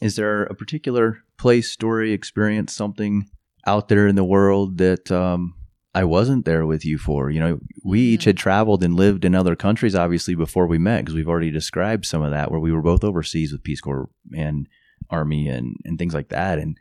[0.00, 3.28] is there a particular place story experience something
[3.66, 5.54] out there in the world that um,
[5.94, 8.26] i wasn't there with you for you know we each Mhm.
[8.26, 12.04] had traveled and lived in other countries obviously before we met because we've already described
[12.04, 14.68] some of that where we were both overseas with peace corps and
[15.10, 16.76] army and, and things like that and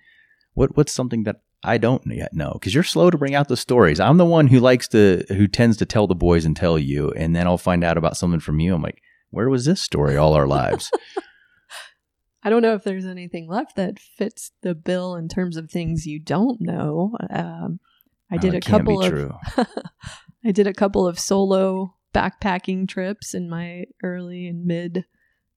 [0.55, 3.57] what what's something that I don't yet know because you're slow to bring out the
[3.57, 3.99] stories.
[3.99, 7.11] I'm the one who likes to who tends to tell the boys and tell you,
[7.11, 8.73] and then I'll find out about something from you.
[8.75, 9.01] I'm like,
[9.31, 10.91] where was this story all our lives?
[12.43, 16.05] I don't know if there's anything left that fits the bill in terms of things
[16.05, 17.17] you don't know.
[17.31, 17.79] Um,
[18.31, 19.33] I Oh, did it a couple of true.
[20.45, 25.05] I did a couple of solo backpacking trips in my early and mid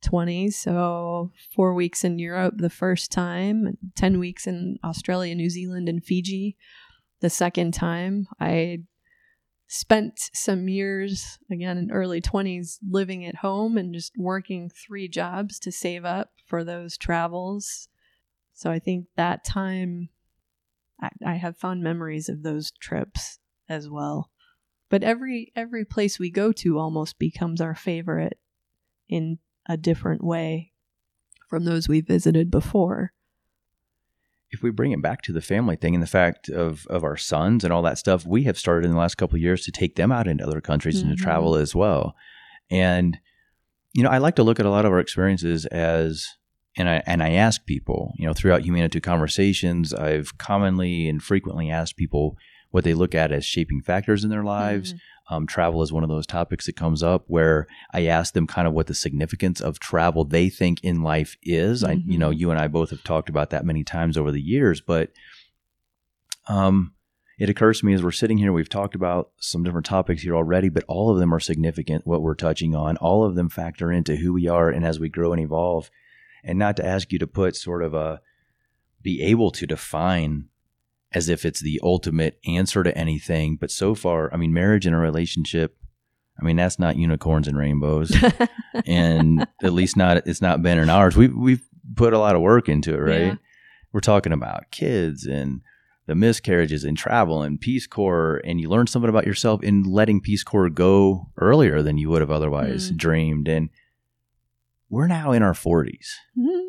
[0.03, 0.55] 20s.
[0.55, 5.89] So, four weeks in Europe the first time, and 10 weeks in Australia, New Zealand,
[5.89, 6.57] and Fiji
[7.21, 8.27] the second time.
[8.41, 8.81] I
[9.67, 15.59] spent some years, again, in early 20s, living at home and just working three jobs
[15.61, 17.89] to save up for those travels.
[18.55, 20.11] So, I think that time.
[21.01, 24.31] I, I have fond memories of those trips as well
[24.89, 28.39] but every every place we go to almost becomes our favorite
[29.09, 30.73] in a different way
[31.49, 33.13] from those we visited before
[34.51, 37.17] if we bring it back to the family thing and the fact of of our
[37.17, 39.71] sons and all that stuff, we have started in the last couple of years to
[39.71, 41.23] take them out into other countries and to Mhm.
[41.23, 42.15] travel as well.
[42.71, 43.19] And
[43.95, 46.27] you know, I like to look at a lot of our experiences as
[46.77, 51.71] and I and I ask people, you know, throughout Humanitou conversations, I've commonly and frequently
[51.71, 52.37] asked people
[52.71, 54.93] what they look at as shaping factors in their lives.
[54.95, 54.99] Mhm.
[55.31, 58.67] Um, travel is one of those topics that comes up where I ask them kind
[58.67, 61.85] of what the significance of travel they think in life is.
[61.85, 62.39] I, you know, Mhm.
[62.39, 65.11] you and I both have talked about that many times over the years, but
[66.49, 66.95] um,
[67.39, 70.35] it occurs to me as we're sitting here, we've talked about some different topics here
[70.35, 72.07] already, but all of them are significant.
[72.07, 75.09] What we're touching on, all of them factor into who we are and as we
[75.09, 75.91] grow and evolve.
[76.43, 78.21] And not to ask you to put sort of a
[79.03, 80.47] be able to define
[81.13, 83.57] as if it's the ultimate answer to anything.
[83.57, 85.77] But so far, I mean, marriage and a relationship,
[86.41, 88.15] I mean, that's not unicorns and rainbows.
[88.87, 91.17] and at least not, it's not been in ours.
[91.17, 91.67] We, we've
[91.97, 93.21] put a lot of work into it, right?
[93.27, 93.35] Yeah.
[93.93, 95.63] We're talking about kids and
[96.07, 98.41] the miscarriages and travel and Peace Corps.
[98.45, 102.21] And you learn something about yourself in letting Peace Corps go earlier than you would
[102.21, 102.97] have otherwise Mm.
[102.97, 103.49] dreamed.
[103.49, 103.71] And
[104.91, 106.09] we're now in our 40s.
[106.39, 106.68] Mm.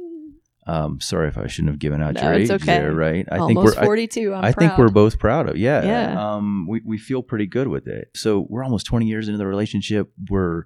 [0.70, 2.66] Um, sorry if I shouldn't have given out No, your age okay.
[2.66, 3.26] there, right?
[3.32, 4.34] I Almost think we're 42.
[4.34, 5.58] I'm I think we're both proud of.
[5.58, 5.84] Yeah.
[5.84, 6.36] Yeah.
[6.36, 8.10] Um, we, we feel pretty good with it.
[8.16, 10.12] So we're almost 20 years into the relationship.
[10.30, 10.66] We're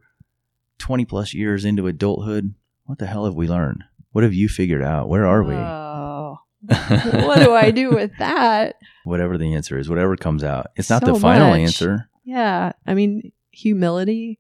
[0.80, 2.54] 20 plus years into adulthood.
[2.86, 3.86] What the hell have we learned?
[4.12, 5.08] What have you figured out?
[5.08, 5.56] Where are we?
[5.56, 6.38] Oh,
[6.68, 8.76] what do I do with that?
[9.06, 10.68] whatever the answer is, whatever comes out.
[10.76, 11.60] It's not the final much.
[11.60, 12.10] answer.
[12.26, 12.74] Yeah.
[12.86, 14.40] I mean, humility,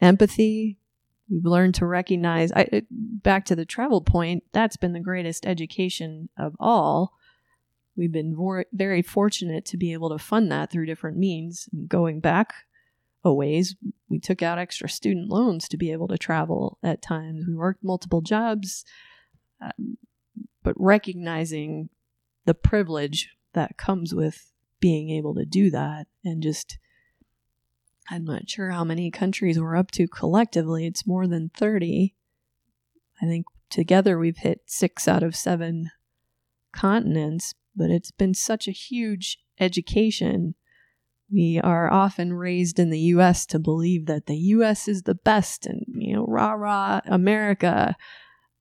[0.00, 0.77] empathy.
[1.30, 2.52] We've learned to recognize.
[2.52, 7.12] I, back to the travel point, that's been the greatest education of all.
[7.96, 11.68] We've been vor- very fortunate to be able to fund that through different means.
[11.86, 12.54] Going back
[13.24, 13.76] a ways,
[14.08, 17.44] we took out extra student loans to be able to travel at times.
[17.46, 18.84] We worked multiple jobs,
[19.60, 19.98] um,
[20.62, 21.90] but recognizing
[22.44, 26.78] the privilege that comes with being able to do that and just
[28.10, 30.86] I'm not sure how many countries we're up to collectively.
[30.86, 32.14] It's more than 30.
[33.20, 35.90] I think together we've hit 6 out of 7
[36.72, 40.54] continents, but it's been such a huge education.
[41.30, 45.66] We are often raised in the US to believe that the US is the best
[45.66, 47.94] and, you know, rah rah America.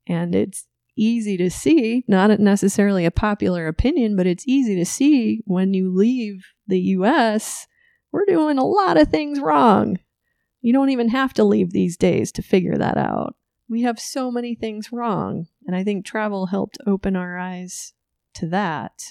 [0.07, 5.41] And it's easy to see, not necessarily a popular opinion, but it's easy to see
[5.45, 7.67] when you leave the US,
[8.11, 9.99] we're doing a lot of things wrong.
[10.61, 13.35] You don't even have to leave these days to figure that out.
[13.69, 15.47] We have so many things wrong.
[15.65, 17.93] And I think travel helped open our eyes
[18.35, 19.03] to that.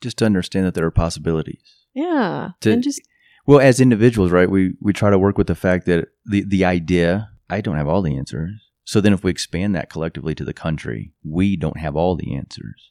[0.00, 1.86] Just to understand that there are possibilities.
[1.94, 2.50] Yeah.
[2.60, 3.00] To- and just,
[3.46, 6.64] Well, as individuals, right, we, we try to work with the fact that the, the
[6.64, 8.52] idea, I don't have all the answers.
[8.84, 12.34] So then if we expand that collectively to the country, we don't have all the
[12.34, 12.90] answers.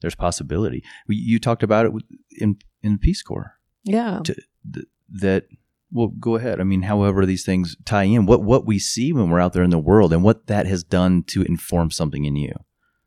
[0.00, 0.82] There's possibility.
[1.06, 1.92] We, you talked about it
[2.38, 3.54] in, in Peace Corps.
[3.84, 4.20] yeah.
[4.72, 5.44] Th- that
[5.92, 9.28] well go ahead i mean however these things tie in what what we see when
[9.30, 12.36] we're out there in the world and what that has done to inform something in
[12.36, 12.52] you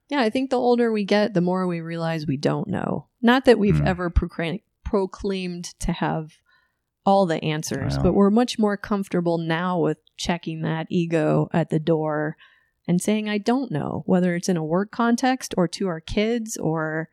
[0.10, 3.08] Yeah, I think the older we get, the more we realize we don't know.
[3.22, 3.88] Not that we've Hmm.
[3.88, 6.34] ever procra- proclaimed to have
[7.06, 8.04] all the answers, Wow.
[8.04, 12.36] but we're much more comfortable now with checking that ego at the door
[12.88, 16.58] and saying, I don't know, whether it's in a work context or to our kids
[16.58, 17.10] or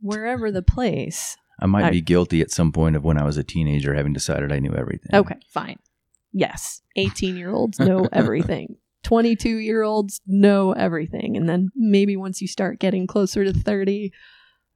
[0.00, 1.36] wherever the place.
[1.60, 4.12] I might I- be guilty at some point of when i was a teenager having
[4.12, 5.78] decided i knew everything Okay, fine.
[6.36, 8.76] Yes, 18 year olds know everything.
[9.04, 11.36] 22 year olds know everything.
[11.36, 14.12] And then maybe once you start getting closer to 30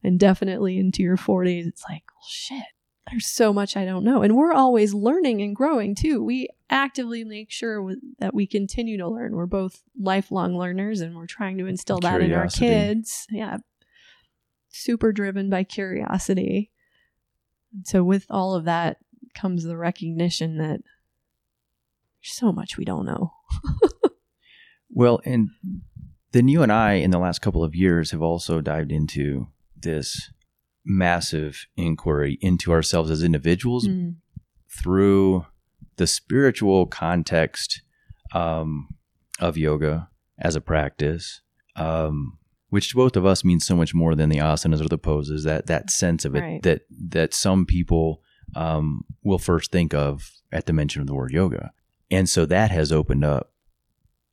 [0.04, 2.62] and definitely into your 40s, it's like, well, shit,
[3.10, 4.22] there's so much I don't know.
[4.22, 6.22] And we're always learning and growing too.
[6.22, 9.34] We actively make sure with, that we continue to learn.
[9.34, 13.26] We're both lifelong learners and we're trying to instill that in our kids.
[13.30, 13.56] Yeah.
[14.70, 16.70] Super driven by curiosity.
[17.84, 18.98] So, with all of that
[19.34, 20.80] comes the recognition that
[22.20, 23.32] there's so much we don't know.
[24.90, 25.48] well and
[26.32, 30.30] then you and i in the last couple of years have also dived into this
[30.84, 34.16] massive inquiry into ourselves as individuals Mm.
[34.68, 35.44] through
[35.96, 37.82] the spiritual context
[38.32, 38.88] um,
[39.40, 41.40] of yoga as a practice,
[41.76, 42.38] um,
[42.70, 45.44] which to both of us means so much more than the asanas or the poses.
[45.44, 46.62] That that sense of it Right.
[46.62, 48.22] that that some people
[48.54, 51.72] um, will first think of at the mention of the word yoga,
[52.10, 53.52] and so that has opened up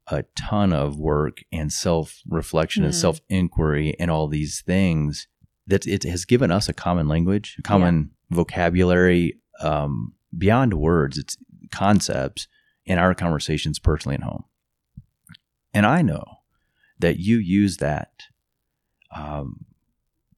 [0.08, 3.02] a ton of work and self reflection and Mm.
[3.02, 5.28] self inquiry and all these things
[5.68, 11.18] that it has given us a common language, a common vocabulary um, beyond words.
[11.18, 11.38] It's
[11.72, 12.48] concepts
[12.86, 14.44] in our conversations personally at home.
[15.74, 16.24] And I know
[17.00, 18.24] that you use that
[19.16, 19.66] um,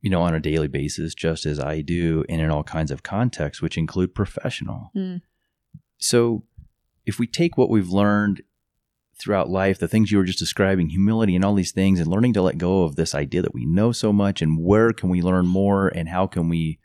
[0.01, 3.03] you know, on a daily basis, just as I do, and in all kinds of
[3.03, 4.91] contexts, which include professional.
[4.95, 5.21] Mm.
[5.97, 6.43] So,
[7.05, 8.43] if we take what we've learned
[9.19, 12.33] throughout life, the things you were just describing, humility and all these things, and learning
[12.33, 15.21] to let go of this idea that we know so much, and where can we
[15.21, 16.79] learn more, and how can we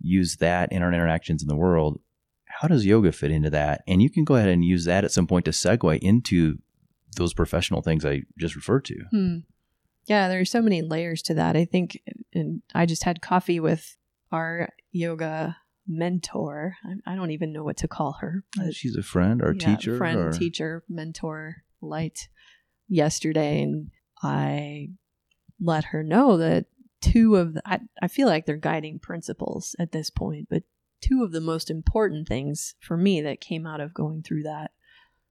[0.00, 2.00] use that in our interactions in the world?
[2.46, 3.82] How does yoga fit into that?
[3.86, 6.58] And you can go ahead and use that at some point to segue into
[7.16, 8.96] those professional things I just referred to.
[9.10, 9.36] Hmm.
[10.06, 11.56] Yeah, are so many layers to that.
[11.56, 12.00] I think,
[12.32, 13.96] and I just had coffee with
[14.30, 16.76] our yoga mentor.
[16.84, 18.44] I, I don't even know what to call her.
[18.70, 19.96] She's a friend or yeah, teacher.
[19.96, 22.28] friend, or- teacher, mentor, light
[22.88, 23.90] yesterday, and
[24.22, 24.90] I
[25.60, 26.66] let her know that
[27.00, 30.62] two of the, I, I feel like they're guiding principles at this point, but
[31.00, 34.70] two of the most important things for me that came out of going through that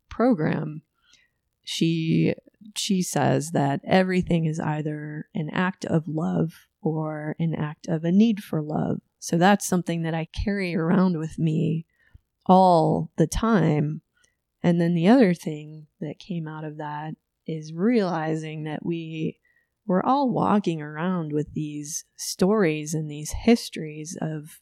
[0.09, 0.84] program
[1.66, 2.36] she
[2.76, 8.11] she says that everything is either an act of love or an act of a
[8.11, 9.01] need for love.
[9.20, 11.86] So that's something that i carry around with me
[12.45, 14.01] all the time.
[14.61, 17.16] And then the other thing that came out of that
[17.47, 19.39] is realizing that we
[19.88, 24.59] we're all walking around with these stories and these histories of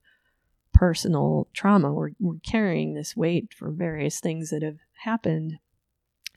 [0.73, 1.93] personal trauma.
[1.93, 5.59] We're, we're carrying this weight for various things that have happened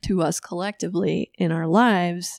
[0.02, 2.38] to us collectively in our lives.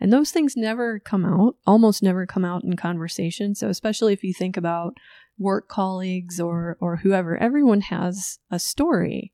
[0.00, 3.54] And those things never come out, almost never come out in conversation.
[3.54, 4.96] So, especially if you think about
[5.38, 9.32] work colleagues or, or whoever, everyone has a story.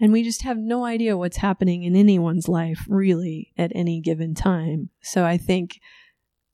[0.00, 4.34] And we just have no idea what's happening in anyone's life really at any given
[4.34, 4.90] time.
[5.02, 5.80] So, I think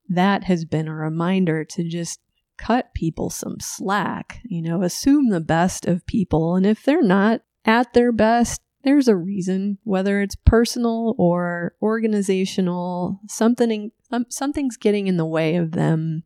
[0.08, 2.20] that has been a reminder to just
[2.58, 6.56] cut people some slack, you know, assume the best of people.
[6.56, 13.20] And if they're not at their best, there's a reason, whether it's personal or organizational,
[13.26, 16.22] something um, something's getting in the way of them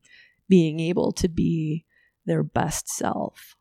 [0.47, 1.87] being able to be
[2.27, 3.57] their best self.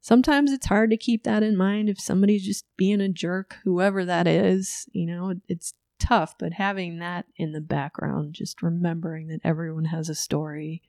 [0.00, 4.04] Sometimes it's hard to keep that in mind if somebody's just being a jerk, whoever
[4.04, 9.42] that is, you know, it's tough, but having that in the background, just remembering that
[9.44, 10.82] everyone has a story,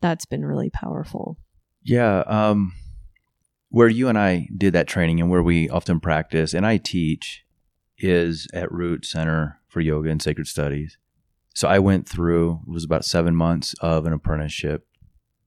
[0.00, 1.38] that's been really powerful.
[1.84, 2.24] Yeah.
[2.26, 2.72] Um,
[3.70, 7.44] where you and I did that training and where we often practice and I teach
[7.98, 10.98] is at Root Center for Yoga and Sacred Studies.
[11.54, 14.86] So I went through, it was about seven months of an apprenticeship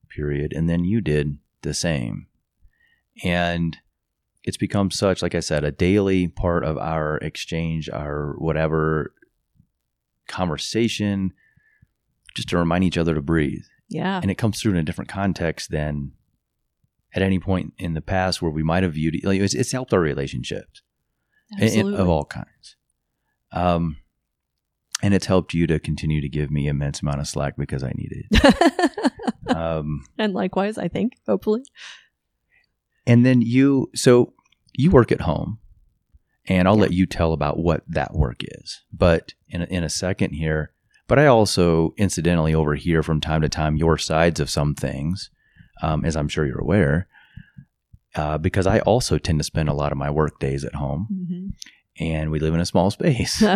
[0.08, 2.26] period, and then you did the same.
[3.22, 3.76] And
[4.44, 9.12] it's become such, like I said, a daily part of our exchange, our whatever
[10.28, 11.32] conversation,
[12.34, 14.18] just to remind each other to breathe Yeah.
[14.22, 16.12] and it comes through in a different context than
[17.14, 19.22] at any point in the past where we might have viewed.
[19.24, 20.82] Like it's, it's helped our relationships
[21.58, 22.76] in- in- of all kinds.
[23.52, 23.98] Um,
[25.02, 27.92] and it's helped you to continue to give me immense amount of slack because I
[27.94, 29.12] need it.
[29.56, 31.62] um, and likewise, I think, hopefully.
[33.06, 34.32] and then you, so
[34.72, 35.58] you work at home,
[36.46, 36.82] and I'll Yeah.
[36.82, 38.82] let you tell about what that work is.
[38.92, 40.72] But in a, in a second here,
[41.06, 45.30] but I also incidentally overhear from time to time your sides of some things,
[45.82, 47.08] um, as I'm sure you're aware,
[48.14, 51.52] uh, because I also tend to spend a lot of my work days at home,
[51.98, 53.42] and we live in a small space.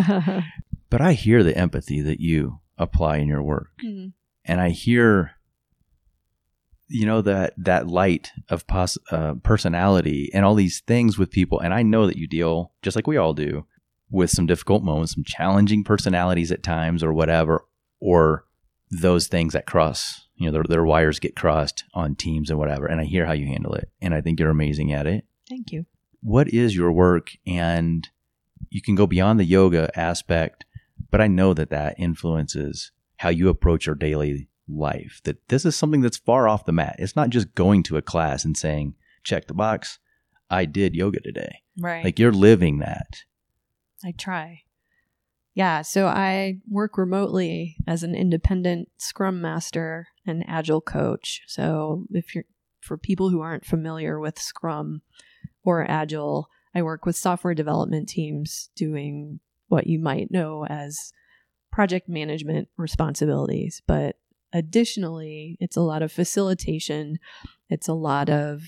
[0.90, 4.12] But I hear the empathy that you apply in your work, Mhm.
[4.46, 5.32] and I hear,
[6.88, 11.60] you know, that that light of pos- uh, personality and all these things with people,
[11.60, 13.66] and I know that you deal just like we all do
[14.10, 17.66] with some difficult moments, some challenging personalities at times, or whatever,
[18.00, 18.46] or
[18.90, 22.86] those things that cross, you know, their, their wires get crossed on teams and whatever.
[22.86, 25.24] And I hear how you handle it, and I think you're amazing at it.
[25.48, 25.86] Thank you.
[26.20, 27.32] What is your work?
[27.46, 28.08] And
[28.70, 30.64] you can go beyond the yoga aspect,
[31.10, 35.20] but I know that that influences how you approach your daily life.
[35.24, 36.96] That this is something that's far off the mat.
[36.98, 39.98] It's not just going to a class and saying, check the box,
[40.50, 41.62] I did yoga today.
[41.78, 42.04] Right.
[42.04, 43.22] Like you're living that.
[44.04, 44.62] I try.
[45.58, 51.42] Yeah, so I work remotely as an independent scrum master and agile coach.
[51.48, 52.44] So if you're
[52.80, 55.02] for people who aren't familiar with scrum
[55.64, 61.12] or agile, I work with software development teams doing what you might know as
[61.72, 64.14] project management responsibilities, but
[64.52, 67.18] additionally, it's a lot of facilitation,
[67.68, 68.62] it's a lot of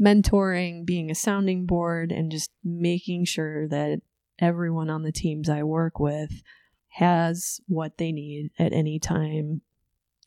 [0.00, 4.02] mentoring, being a sounding board and just making sure that
[4.38, 6.42] everyone on the teams I work with
[6.88, 9.62] has what they need at any time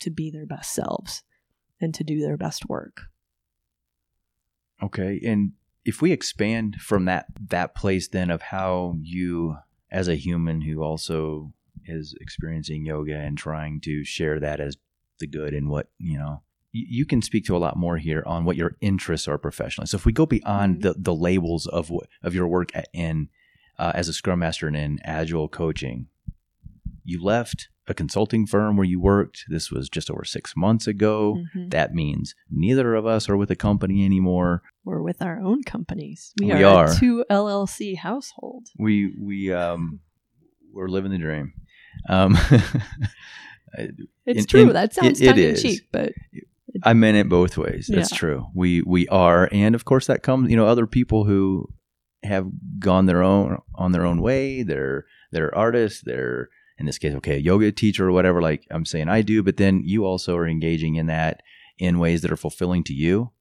[0.01, 1.23] to be their best selves
[1.79, 3.01] and to do their best work.
[4.83, 5.21] Okay.
[5.25, 5.53] And
[5.85, 9.57] if we expand from that that place then of how you
[9.91, 11.53] as a human who also
[11.85, 14.77] is experiencing yoga and trying to share that as
[15.19, 16.41] the good and what you know
[16.73, 19.95] you, can speak to a lot more here on what your interests are professionally so
[19.95, 20.81] if we go beyond Mhm.
[20.81, 23.27] the, the labels of what of your work at, in
[23.79, 26.07] uh, as a scrum master and in agile coaching
[27.03, 31.37] you left a consulting firm where you worked this was just over six months ago
[31.55, 31.71] Mhm.
[31.71, 36.33] that means neither of us are with a company anymore We're with our own companies.
[36.39, 36.91] We, We are, are.
[36.91, 38.67] a two LLC household.
[38.77, 39.99] we we um
[40.73, 41.53] we're living the dream
[42.07, 42.37] um
[43.73, 44.61] It's In- true.
[44.61, 45.61] in- that sounds it- it tongue in is.
[45.61, 46.11] cheek, but
[46.83, 47.87] I meant it both ways.
[47.91, 48.17] That's Yeah.
[48.17, 48.45] true.
[48.53, 50.49] We we are, and of course that comes.
[50.49, 51.69] You know, other people who
[52.23, 52.47] have
[52.79, 54.63] gone their own on their own way.
[54.63, 56.01] They're they're artists.
[56.03, 58.41] They're in this case, okay, a yoga teacher or whatever.
[58.41, 59.43] Like I'm saying, I do.
[59.43, 61.41] But then you also are engaging in that
[61.77, 63.31] in ways that are fulfilling to you.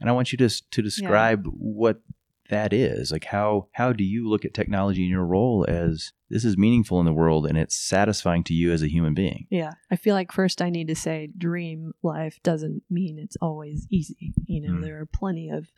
[0.00, 2.00] And I want you to to describe what
[2.48, 3.12] that is.
[3.12, 6.98] Like how how do you look at technology in your role as this is meaningful
[7.00, 9.46] in the world and it's satisfying to you as a human being.
[9.50, 13.86] yeah, I feel like first I need to say dream life doesn't mean it's always
[13.90, 14.32] easy.
[14.46, 14.82] You know, Mm.
[14.82, 15.70] there are plenty of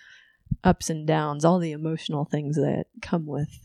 [0.64, 3.60] ups and downs, all the emotional things that come with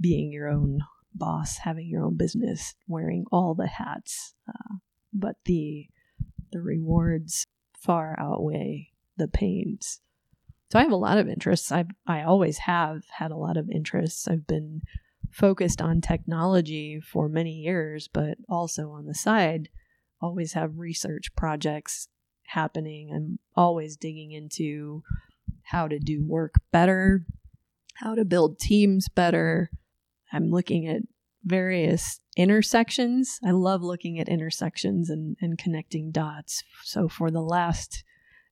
[0.00, 0.80] being your own
[1.14, 4.34] boss, having your own business, wearing all the hats.
[4.48, 4.76] Uh,
[5.12, 5.88] but the
[6.52, 7.46] the rewards
[7.78, 10.00] far outweigh the pains.
[10.70, 11.72] So I have a lot of interests.
[11.72, 14.28] I I always have had a lot of interests.
[14.28, 14.82] I've been
[15.30, 19.68] focused on technology for many years, but also on the side,
[20.20, 22.08] always have research projects
[22.46, 23.12] happening.
[23.14, 25.02] I'm always digging into
[25.64, 27.24] how to do work better,
[27.94, 29.70] how to build teams better.
[30.32, 31.02] I'm looking at
[31.44, 33.38] various intersections.
[33.44, 36.62] I love looking at intersections and, and connecting dots.
[36.84, 38.04] So for the last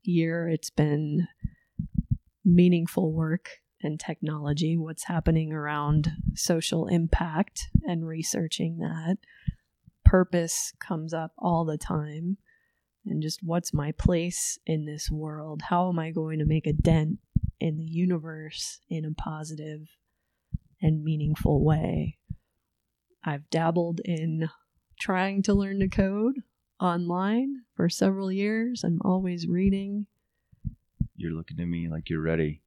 [0.03, 1.29] year, it's been
[2.45, 3.51] meaningful work
[3.83, 9.19] and technology, what's happening around social impact and researching that.
[10.05, 12.39] Purpose comes up all the time.
[13.11, 15.63] And just what's my place in this world?
[15.69, 17.19] How am I going to make a dent
[17.61, 19.89] in the universe in a positive
[20.81, 22.19] and meaningful way?
[23.25, 24.49] I've dabbled in
[24.99, 26.43] trying to learn to code
[26.81, 28.85] online for several years.
[28.85, 30.07] I'm always reading.
[31.17, 32.63] You're looking at me like you're ready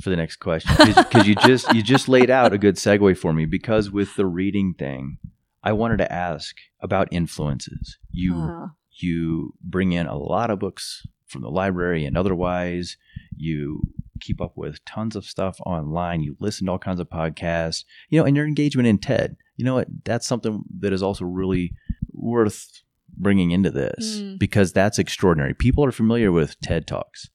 [0.00, 3.32] for the next question because you just you just laid out a good segue for
[3.32, 5.18] me because with the reading thing,
[5.62, 7.98] I wanted to ask about influences.
[8.10, 8.66] You Uh,
[9.02, 12.96] you bring in a lot of books from the library and otherwise.
[13.36, 13.82] You
[14.20, 16.22] keep up with tons of stuff online.
[16.22, 17.84] You listen to all kinds of podcasts.
[18.08, 19.36] You know, and your engagement in TED.
[19.56, 19.88] You know what?
[20.04, 21.74] That's something that is also really
[22.12, 22.82] worth
[23.16, 24.38] bringing into this Mm.
[24.38, 25.54] because that's extraordinary.
[25.54, 27.30] People are familiar with TED Talks,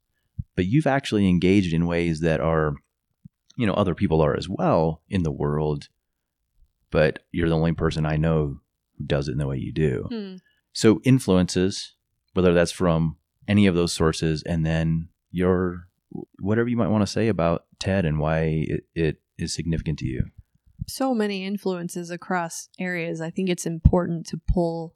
[0.55, 2.75] but you've actually engaged in ways that are,
[3.57, 5.89] you know, other people are as well in the world.
[6.91, 8.59] But you're the only person I know
[8.97, 10.05] who does it in the way you do.
[10.09, 10.35] hmm.
[10.73, 11.93] So influences,
[12.33, 13.17] whether that's from
[13.47, 15.87] any of those sources, and then your
[16.39, 20.05] whatever you might want to say about TED and why it, it is significant to
[20.05, 20.25] you.
[20.87, 23.21] so many influences across areas.
[23.21, 24.95] I think it's important to pull.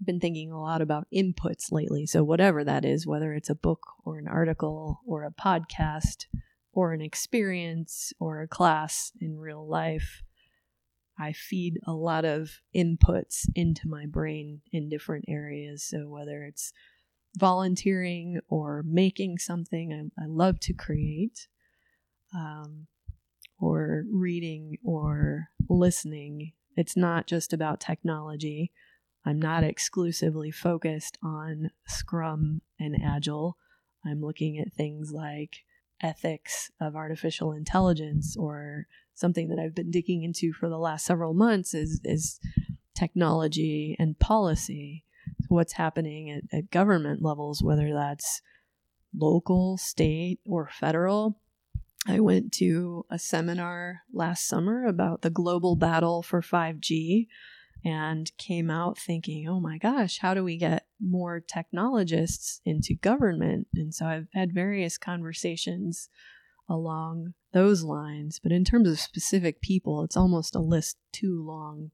[0.00, 2.06] I've been thinking a lot about inputs lately.
[2.06, 6.26] So, whatever that is, whether it's a book or an article or a podcast
[6.72, 10.22] or an experience or a class in real life,
[11.18, 15.84] I feed a lot of inputs into my brain in different areas.
[15.84, 16.72] So, whether it's
[17.36, 21.48] volunteering or making something, I, I love to create.
[22.34, 22.88] Um,
[23.60, 26.52] or reading or listening.
[26.76, 28.72] It's not just about technology.
[29.24, 33.56] I'm not exclusively focused on Scrum and Agile.
[34.04, 35.64] I'm looking at things like
[36.02, 41.34] ethics of artificial intelligence or something that I've been digging into for the last several
[41.34, 42.40] months is is
[42.94, 45.04] technology and policy.
[45.48, 48.42] What's happening at, at government levels, whether that's
[49.16, 51.38] local, state, or federal.
[52.06, 57.28] I went to a seminar last summer about the global battle for 5G
[57.84, 63.68] and came out thinking, oh my gosh, how do we get more technologists into government?
[63.74, 66.08] And so I've had various conversations
[66.68, 68.40] along those lines.
[68.42, 71.90] But in terms of specific people, it's almost a list too long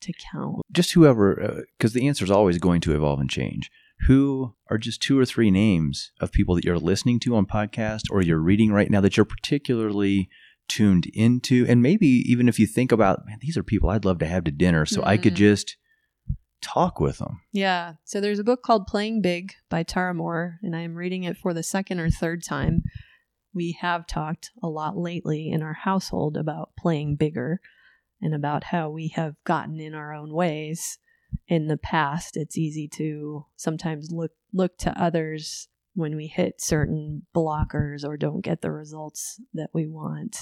[0.00, 0.62] to count.
[0.70, 3.70] Just whoever, because the answer is always going to evolve and change.
[4.06, 8.02] Who are just two or three names of people that you're listening to on podcast
[8.10, 10.28] or you're reading right now that you're particularly
[10.68, 11.64] tuned into?
[11.68, 14.44] And maybe even if you think about, man, these are people I'd love to have
[14.44, 15.36] to dinner, so I could Mhm.
[15.36, 15.76] just
[16.60, 17.40] talk with them.
[17.52, 17.94] Yeah.
[18.04, 21.36] So there's a book called Playing Big by Tara Mohr, and I am reading it
[21.36, 22.82] for the second or third time.
[23.54, 27.60] We have talked a lot lately in our household about playing bigger
[28.20, 30.98] and about how we have gotten in our own ways
[31.48, 37.22] in the past, it's easy to sometimes look look to others when we hit certain
[37.34, 40.36] blockers or don't get the results that we want.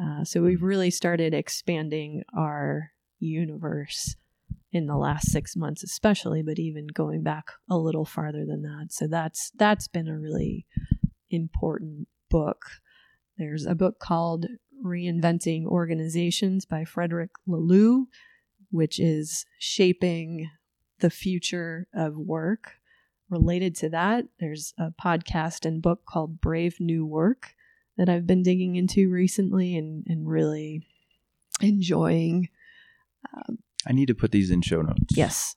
[0.00, 4.16] Uh, so we've really started expanding our universe
[4.70, 8.86] in the last six months, especially, but even going back a little farther than that.
[8.90, 10.66] So that's that's been a really
[11.30, 12.64] important book.
[13.36, 14.46] There's a book called
[14.82, 18.06] Reinventing Organizations by Frederic Laloux,
[18.70, 20.50] which is shaping
[21.00, 22.78] the future of work.
[23.28, 27.54] Related to that, there's a podcast and book called Brave New Work
[27.98, 30.86] that I've been digging into recently and, and really
[31.60, 32.48] enjoying.
[33.36, 35.14] Um, I need to put these in show notes.
[35.14, 35.54] Yes.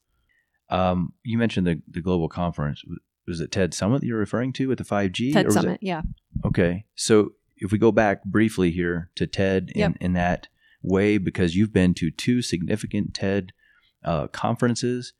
[0.69, 2.83] Um, you mentioned the, the global conference.
[3.27, 5.33] Was it TED Summit that you're referring to with the 5G?
[5.33, 6.01] TED Summit, it, yeah.
[6.45, 6.85] Okay.
[6.95, 9.95] So if we go back briefly here to TED yep.
[9.99, 10.47] in, in that
[10.81, 13.51] way, because you've been to two significant TED
[14.03, 15.13] uh, conferences.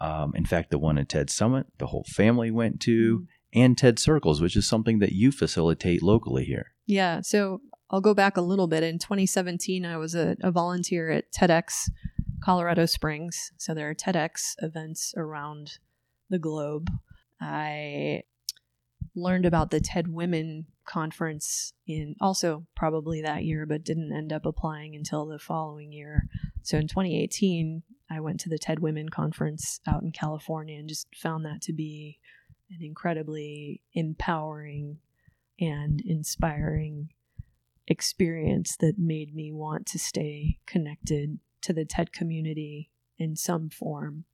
[0.00, 3.60] Um, in fact, the one at TED Summit, the whole family went to, mm-hmm.
[3.60, 6.72] and TED Circles, which is something that you facilitate locally here.
[6.86, 7.20] Yeah.
[7.22, 8.82] So I'll go back a little bit.
[8.82, 11.90] In 2017, I was a, a volunteer at TEDx
[12.40, 13.52] Colorado Springs.
[13.56, 15.78] So there are TEDx events around
[16.30, 16.90] the globe.
[17.40, 18.22] I
[19.14, 24.46] learned about the TED Women conference in also probably that year, but didn't end up
[24.46, 26.28] applying until the following year.
[26.62, 31.08] So in 2018, I went to the TED Women conference out in California and just
[31.14, 32.18] found that to be
[32.70, 34.98] an incredibly empowering
[35.60, 37.10] and inspiring
[37.86, 44.24] experience that made me want to stay connected to the TED community in some form.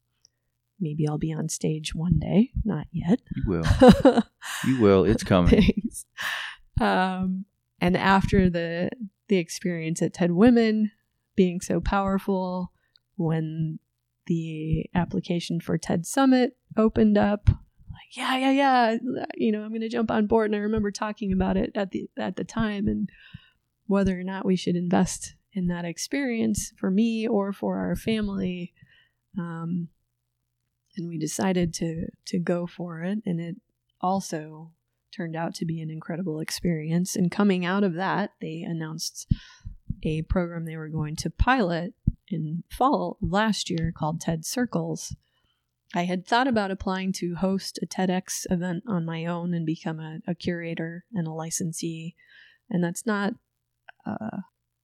[0.81, 3.21] Maybe I'll be on stage one day, not yet.
[3.37, 4.23] You will.
[4.67, 5.05] you will.
[5.05, 5.73] It's coming.
[6.81, 7.45] Um,
[7.81, 8.91] and after the
[9.29, 10.91] the experience at TED Women
[11.37, 12.73] being so powerful,
[13.17, 13.79] when
[14.27, 18.97] the application for TED Summit opened up, like yeah, yeah, yeah,
[19.37, 20.51] you know, I'm going to jump on board.
[20.51, 23.09] And I remember talking about it at the at the time and
[23.87, 28.73] whether or not we should invest in that experience for me or for our family.
[29.39, 29.89] Um,
[30.97, 33.57] and we decided to to go for it, and it
[34.01, 34.73] also
[35.15, 37.15] turned out to be an incredible experience.
[37.15, 39.33] And coming out of that, they announced
[40.03, 41.95] a program they were going to pilot
[42.29, 45.15] in fall last year called TED Circles.
[45.95, 50.01] I had thought about applying to host a TEDx event on my own and become
[50.01, 52.17] a, a curator and a licensee,
[52.69, 53.35] and that's not
[54.05, 54.39] uh,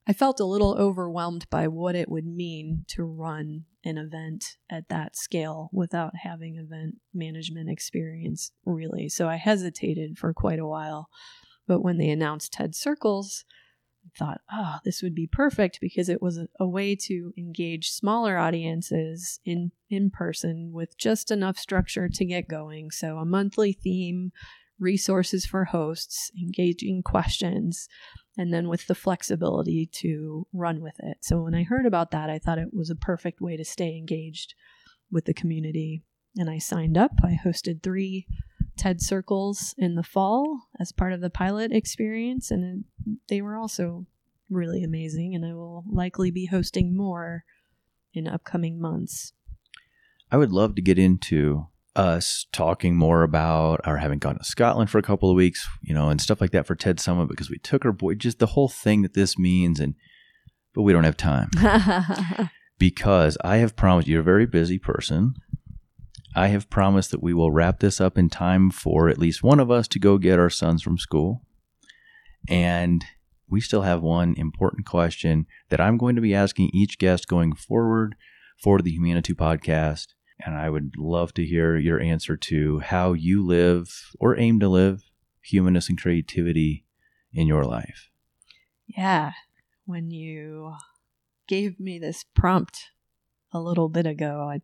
[0.06, 4.88] I felt a little overwhelmed by what it would mean to run an event at
[4.88, 9.08] that scale without having event management experience, really.
[9.08, 11.08] So I hesitated for quite a while.
[11.66, 13.44] But when they announced TED Circles,
[14.04, 17.90] I thought, oh, this would be perfect because it was a, a way to engage
[17.90, 22.90] smaller audiences in, in person with just enough structure to get going.
[22.90, 24.32] So a monthly theme,
[24.78, 27.86] resources for hosts, engaging questions,
[28.36, 31.18] and then with the flexibility to run with it.
[31.20, 33.96] So when I heard about that, I thought it was a perfect way to stay
[33.96, 34.54] engaged
[35.10, 36.02] with the community.
[36.36, 37.12] And I signed up.
[37.24, 38.26] I hosted three
[38.76, 42.84] TED circles in the fall as part of the pilot experience, and
[43.28, 44.06] they were also
[44.48, 45.34] really amazing.
[45.34, 47.44] And I will likely be hosting more
[48.14, 49.32] in upcoming months.
[50.30, 51.66] I would love to get into
[52.00, 55.92] us talking more about our having gone to Scotland for a couple of weeks, you
[55.92, 58.46] know, and stuff like that for TED Summit because we took our boy, just the
[58.46, 59.78] whole thing that this means.
[59.78, 59.94] And,
[60.74, 61.50] but we don't have time
[62.78, 65.34] because I have promised you're a very busy person.
[66.34, 69.60] I have promised that we will wrap this up in time for at least one
[69.60, 71.42] of us to go get our sons from school.
[72.48, 73.04] And
[73.46, 77.54] we still have one important question that I'm going to be asking each guest going
[77.54, 78.14] forward
[78.62, 80.06] for the Humanitou podcast
[80.44, 83.88] and I would love to hear your answer to how you live
[84.18, 85.02] or aim to live
[85.42, 86.84] humanness and creativity
[87.32, 88.08] in your life.
[88.86, 89.32] Yeah.
[89.84, 90.74] When you
[91.48, 92.90] gave me this prompt
[93.52, 94.60] a little bit ago, I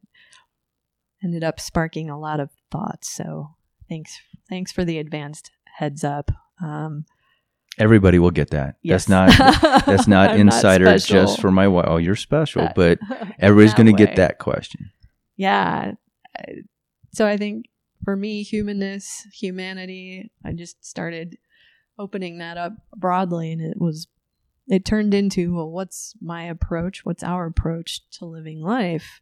[1.23, 3.09] ended up sparking a lot of thoughts.
[3.09, 3.51] So
[3.89, 4.19] thanks
[4.49, 6.31] thanks for the advanced heads up.
[6.63, 7.05] Um,
[7.79, 8.77] Everybody will get that.
[8.83, 9.05] Yes.
[9.05, 11.85] That's not that's not insider not just for my wife.
[11.89, 12.99] Oh, you're special, but
[13.39, 14.91] everybody's going to get that question
[15.37, 15.93] yeah.
[17.13, 17.67] So I think
[18.05, 21.37] for me, humanness, humanity, I just started
[21.99, 24.07] opening that up broadly and it was
[24.69, 27.05] it turned into well what's my approach?
[27.05, 29.21] What's our approach to living life?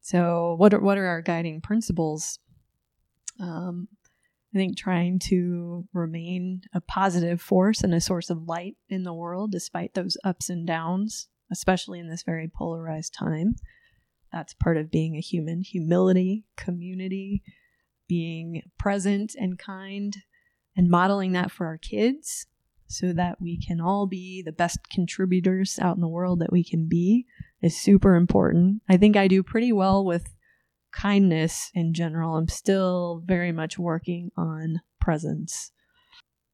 [0.00, 2.38] So what are what are our guiding principles?
[3.40, 3.88] Um,
[4.54, 9.14] i think trying to remain a positive force and a source of light in the
[9.14, 13.56] world despite those ups and downs especially in this very polarized time
[14.32, 15.62] that's part of being a human.
[15.62, 17.42] Humility, community,
[18.08, 20.16] being present and kind,
[20.76, 22.46] and modeling that for our kids
[22.92, 26.62] so that we can all be the best contributors out in the world that we
[26.62, 27.26] can be
[27.62, 28.82] is super important.
[28.88, 30.34] I think I do pretty well with
[30.92, 32.36] kindness in general.
[32.36, 35.72] I'm still very much working on presence.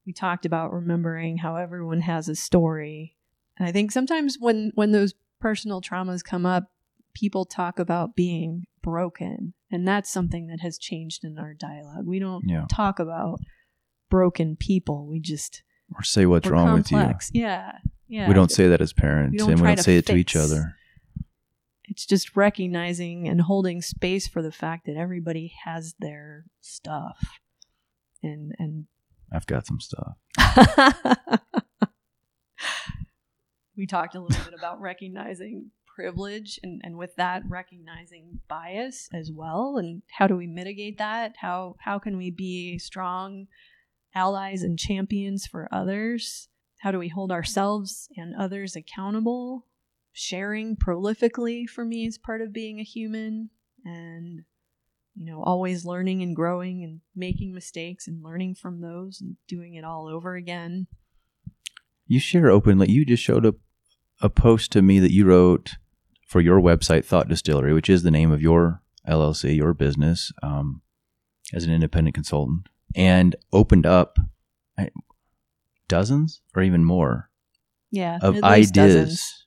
[0.07, 3.17] We talked about remembering how everyone has a story.
[3.59, 6.71] And I think sometimes when when those personal traumas come up,
[7.15, 9.55] people talk about being broken.
[9.71, 12.07] And that's something that has changed in our dialogue.
[12.07, 12.67] We don't Yeah.
[12.71, 13.41] talk about
[14.09, 15.07] broken people.
[15.07, 15.63] We just
[15.95, 17.31] Or say what's wrong complex.
[17.35, 17.79] Yeah.
[18.07, 18.29] Yeah.
[18.29, 20.75] We don't say that as parents, We and we don't say it to each other.
[21.85, 27.39] it's just recognizing and holding space for the fact that everybody has their stuff
[28.23, 28.87] and and
[29.33, 30.17] I've got some stuff.
[33.77, 39.33] we talked a little bit about recognizing privilege and, and with that recognizing bias as
[39.33, 39.79] well.
[39.79, 41.35] And how do we mitigate that?
[41.41, 43.49] How how can we be strong
[44.15, 46.49] allies and champions for others?
[46.79, 49.67] How do we hold ourselves and others accountable?
[50.13, 53.51] Sharing prolifically for me is part of being a human
[53.85, 54.45] and
[55.17, 59.75] you know always learning and growing and making mistakes and learning from those and doing
[59.75, 60.87] it all over again.
[62.07, 62.89] You share openly.
[62.89, 63.57] You just showed a,
[64.23, 65.77] a post to me that you wrote
[66.29, 70.83] for your website, Thought Distillery, which is the name of your LLC, your business, um,
[71.53, 74.19] as an independent consultant, and opened up
[74.79, 74.91] I-
[75.89, 77.31] dozens or even more
[77.91, 79.47] yeah of ideas, dozens.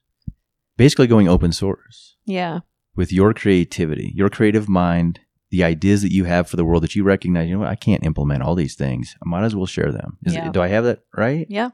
[0.75, 2.59] basically going open source yeah
[2.95, 5.19] with your creativity, your creative mind,
[5.51, 7.47] the ideas that you have for the world that you recognize.
[7.47, 7.69] You know what?
[7.69, 9.15] I can't implement all these things.
[9.25, 10.17] I might as well share them.
[10.25, 10.47] Is Yeah.
[10.47, 11.45] it, do I have that right?
[11.49, 11.69] yeah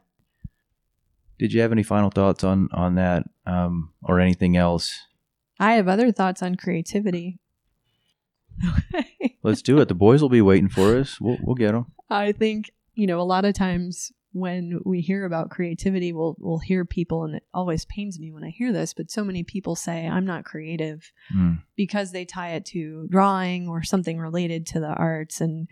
[1.39, 5.03] Did you have any final thoughts on on that, um, or anything else?
[5.59, 7.39] i have other thoughts on creativity
[9.43, 9.87] Let's do it.
[9.87, 11.21] The boys will be waiting for us.
[11.21, 11.87] We'll we'll get them.
[12.09, 16.59] I think you know a lot of times when we hear about creativity, we'll we'll
[16.59, 18.93] hear people, and it always pains me when I hear this.
[18.93, 21.11] But so many people say I'm not creative
[21.75, 25.67] because they tie it to drawing or something related to the arts, and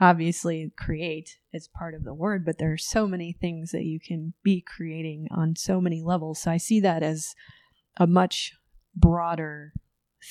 [0.00, 2.44] obviously create is part of the word.
[2.44, 6.42] But there are so many things that you can be creating on so many levels.
[6.42, 7.34] So I see that as
[7.96, 8.52] a much
[8.94, 9.72] broader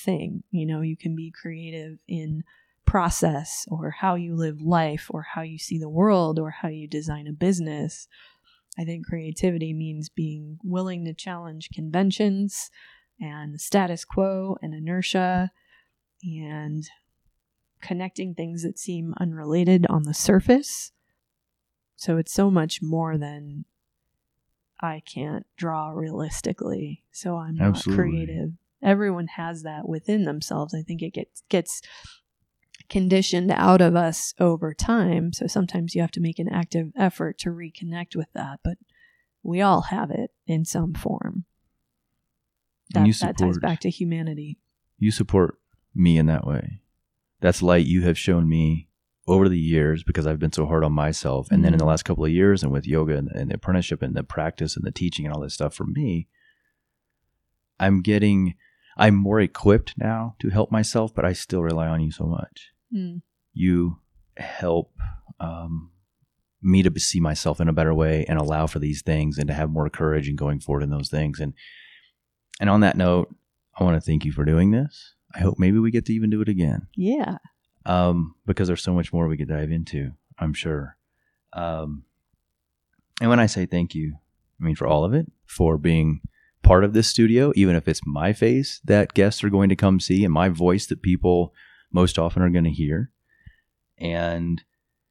[0.04, 0.42] thing.
[0.50, 2.44] You know, you can be creative in
[2.84, 6.86] process or how you live life or how you see the world or how you
[6.86, 8.06] design a business.
[8.78, 12.70] I think creativity means being willing to challenge conventions
[13.20, 15.50] and the status quo and inertia
[16.22, 16.88] and
[17.80, 20.92] connecting things that seem unrelated on the surface.
[21.96, 23.64] So it's so much more than
[24.80, 28.52] I can't draw realistically, so I'm not creative.
[28.82, 30.74] Everyone has that within themselves.
[30.74, 31.80] I think it gets gets
[32.88, 35.32] conditioned out of us over time.
[35.32, 38.76] So sometimes you have to make an active effort to reconnect with that, but
[39.42, 41.44] we all have it in some form.
[42.90, 44.58] That, And that ties back to humanity.
[44.98, 45.58] You support
[45.94, 46.80] me in that way.
[47.40, 48.88] That's light you have shown me
[49.28, 51.48] over the years because I've been so hard on myself.
[51.50, 51.88] And then in the Mhm.
[51.88, 54.86] last couple of years, and with yoga and, and the apprenticeship and the practice and
[54.86, 56.28] the teaching and all this stuff for me,
[57.78, 58.54] I'm getting,
[58.96, 62.70] I'm more equipped now to help myself, but I still rely on you so much.
[62.94, 63.22] Mm.
[63.52, 63.98] you
[64.36, 64.92] help
[65.40, 65.90] um,
[66.62, 69.54] me to see myself in a better way and allow for these things and to
[69.54, 71.40] have more courage in going forward in those things.
[71.40, 71.52] And
[72.60, 73.34] and on that note,
[73.78, 75.14] I want to thank you for doing this.
[75.36, 77.36] I hope maybe we get to even do it again Yeah.
[77.84, 80.12] um, because there's so much more we could dive into.
[80.38, 80.96] I'm sure.
[81.52, 82.04] Um,
[83.20, 84.16] and when I say thank you,
[84.60, 86.20] I mean for all of it, for being
[86.62, 90.00] part of this studio, even if it's my face that guests are going to come
[90.00, 91.52] see and my voice that people
[91.92, 93.10] most often are going to hear.
[93.98, 94.62] And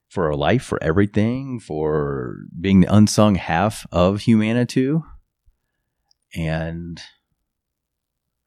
[0.09, 5.03] for our life, for everything, for being the unsung half of Humanitou.
[6.35, 7.01] And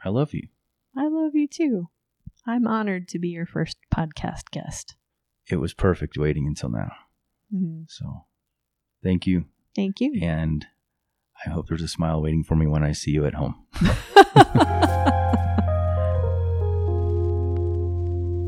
[0.05, 0.49] I love you.
[0.99, 1.89] I love you too.
[2.45, 4.97] I'm honored to be your first podcast guest.
[5.49, 6.91] It was perfect waiting until now.
[7.55, 7.85] Mhm.
[7.89, 8.25] So
[9.03, 9.45] thank you.
[9.77, 10.19] Thank you.
[10.21, 10.67] And
[11.47, 13.65] I hope there's a smile waiting for me when I see you at home.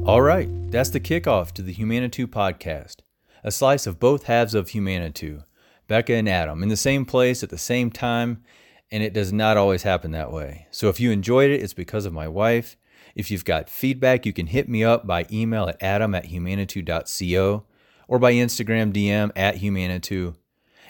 [0.06, 2.96] All right, that's the kickoff to the Humanitou podcast,
[3.44, 5.44] a slice of both halves of Humanitou,
[5.86, 8.42] Becca and Adam, in the same place at the same time,
[8.90, 10.66] and it does not always happen that way.
[10.70, 12.76] So if you enjoyed it, it's because of my wife.
[13.14, 17.64] If you've got feedback, you can hit me up by email at adam at humanitou.co
[18.08, 20.34] or by Instagram DM at humanitou.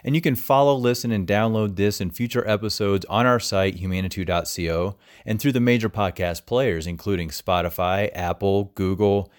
[0.02, 4.96] And you can follow, listen, and download this and future episodes on our site, humanitou.co,
[5.26, 9.30] and through the major podcast players, including Spotify, Apple, Google.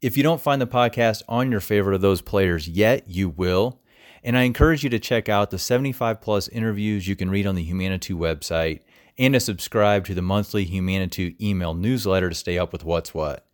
[0.00, 3.80] If you don't find the podcast on your favorite of those players yet, you will.
[4.22, 7.54] And I encourage you to check out the 75 plus interviews you can read on
[7.54, 8.80] the Humanitou website
[9.16, 13.46] and to subscribe to the monthly Humanitou email newsletter to stay up with what's what.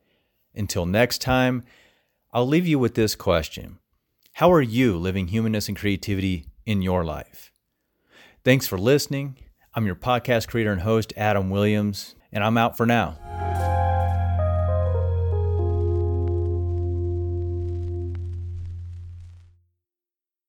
[0.54, 1.64] Until next time,
[2.32, 3.78] I'll leave you with this question
[4.34, 7.52] How are you living humanness and creativity in your life?
[8.44, 9.38] Thanks for listening.
[9.74, 13.83] I'm your podcast creator and host, Adam Williams, and I'm out for now.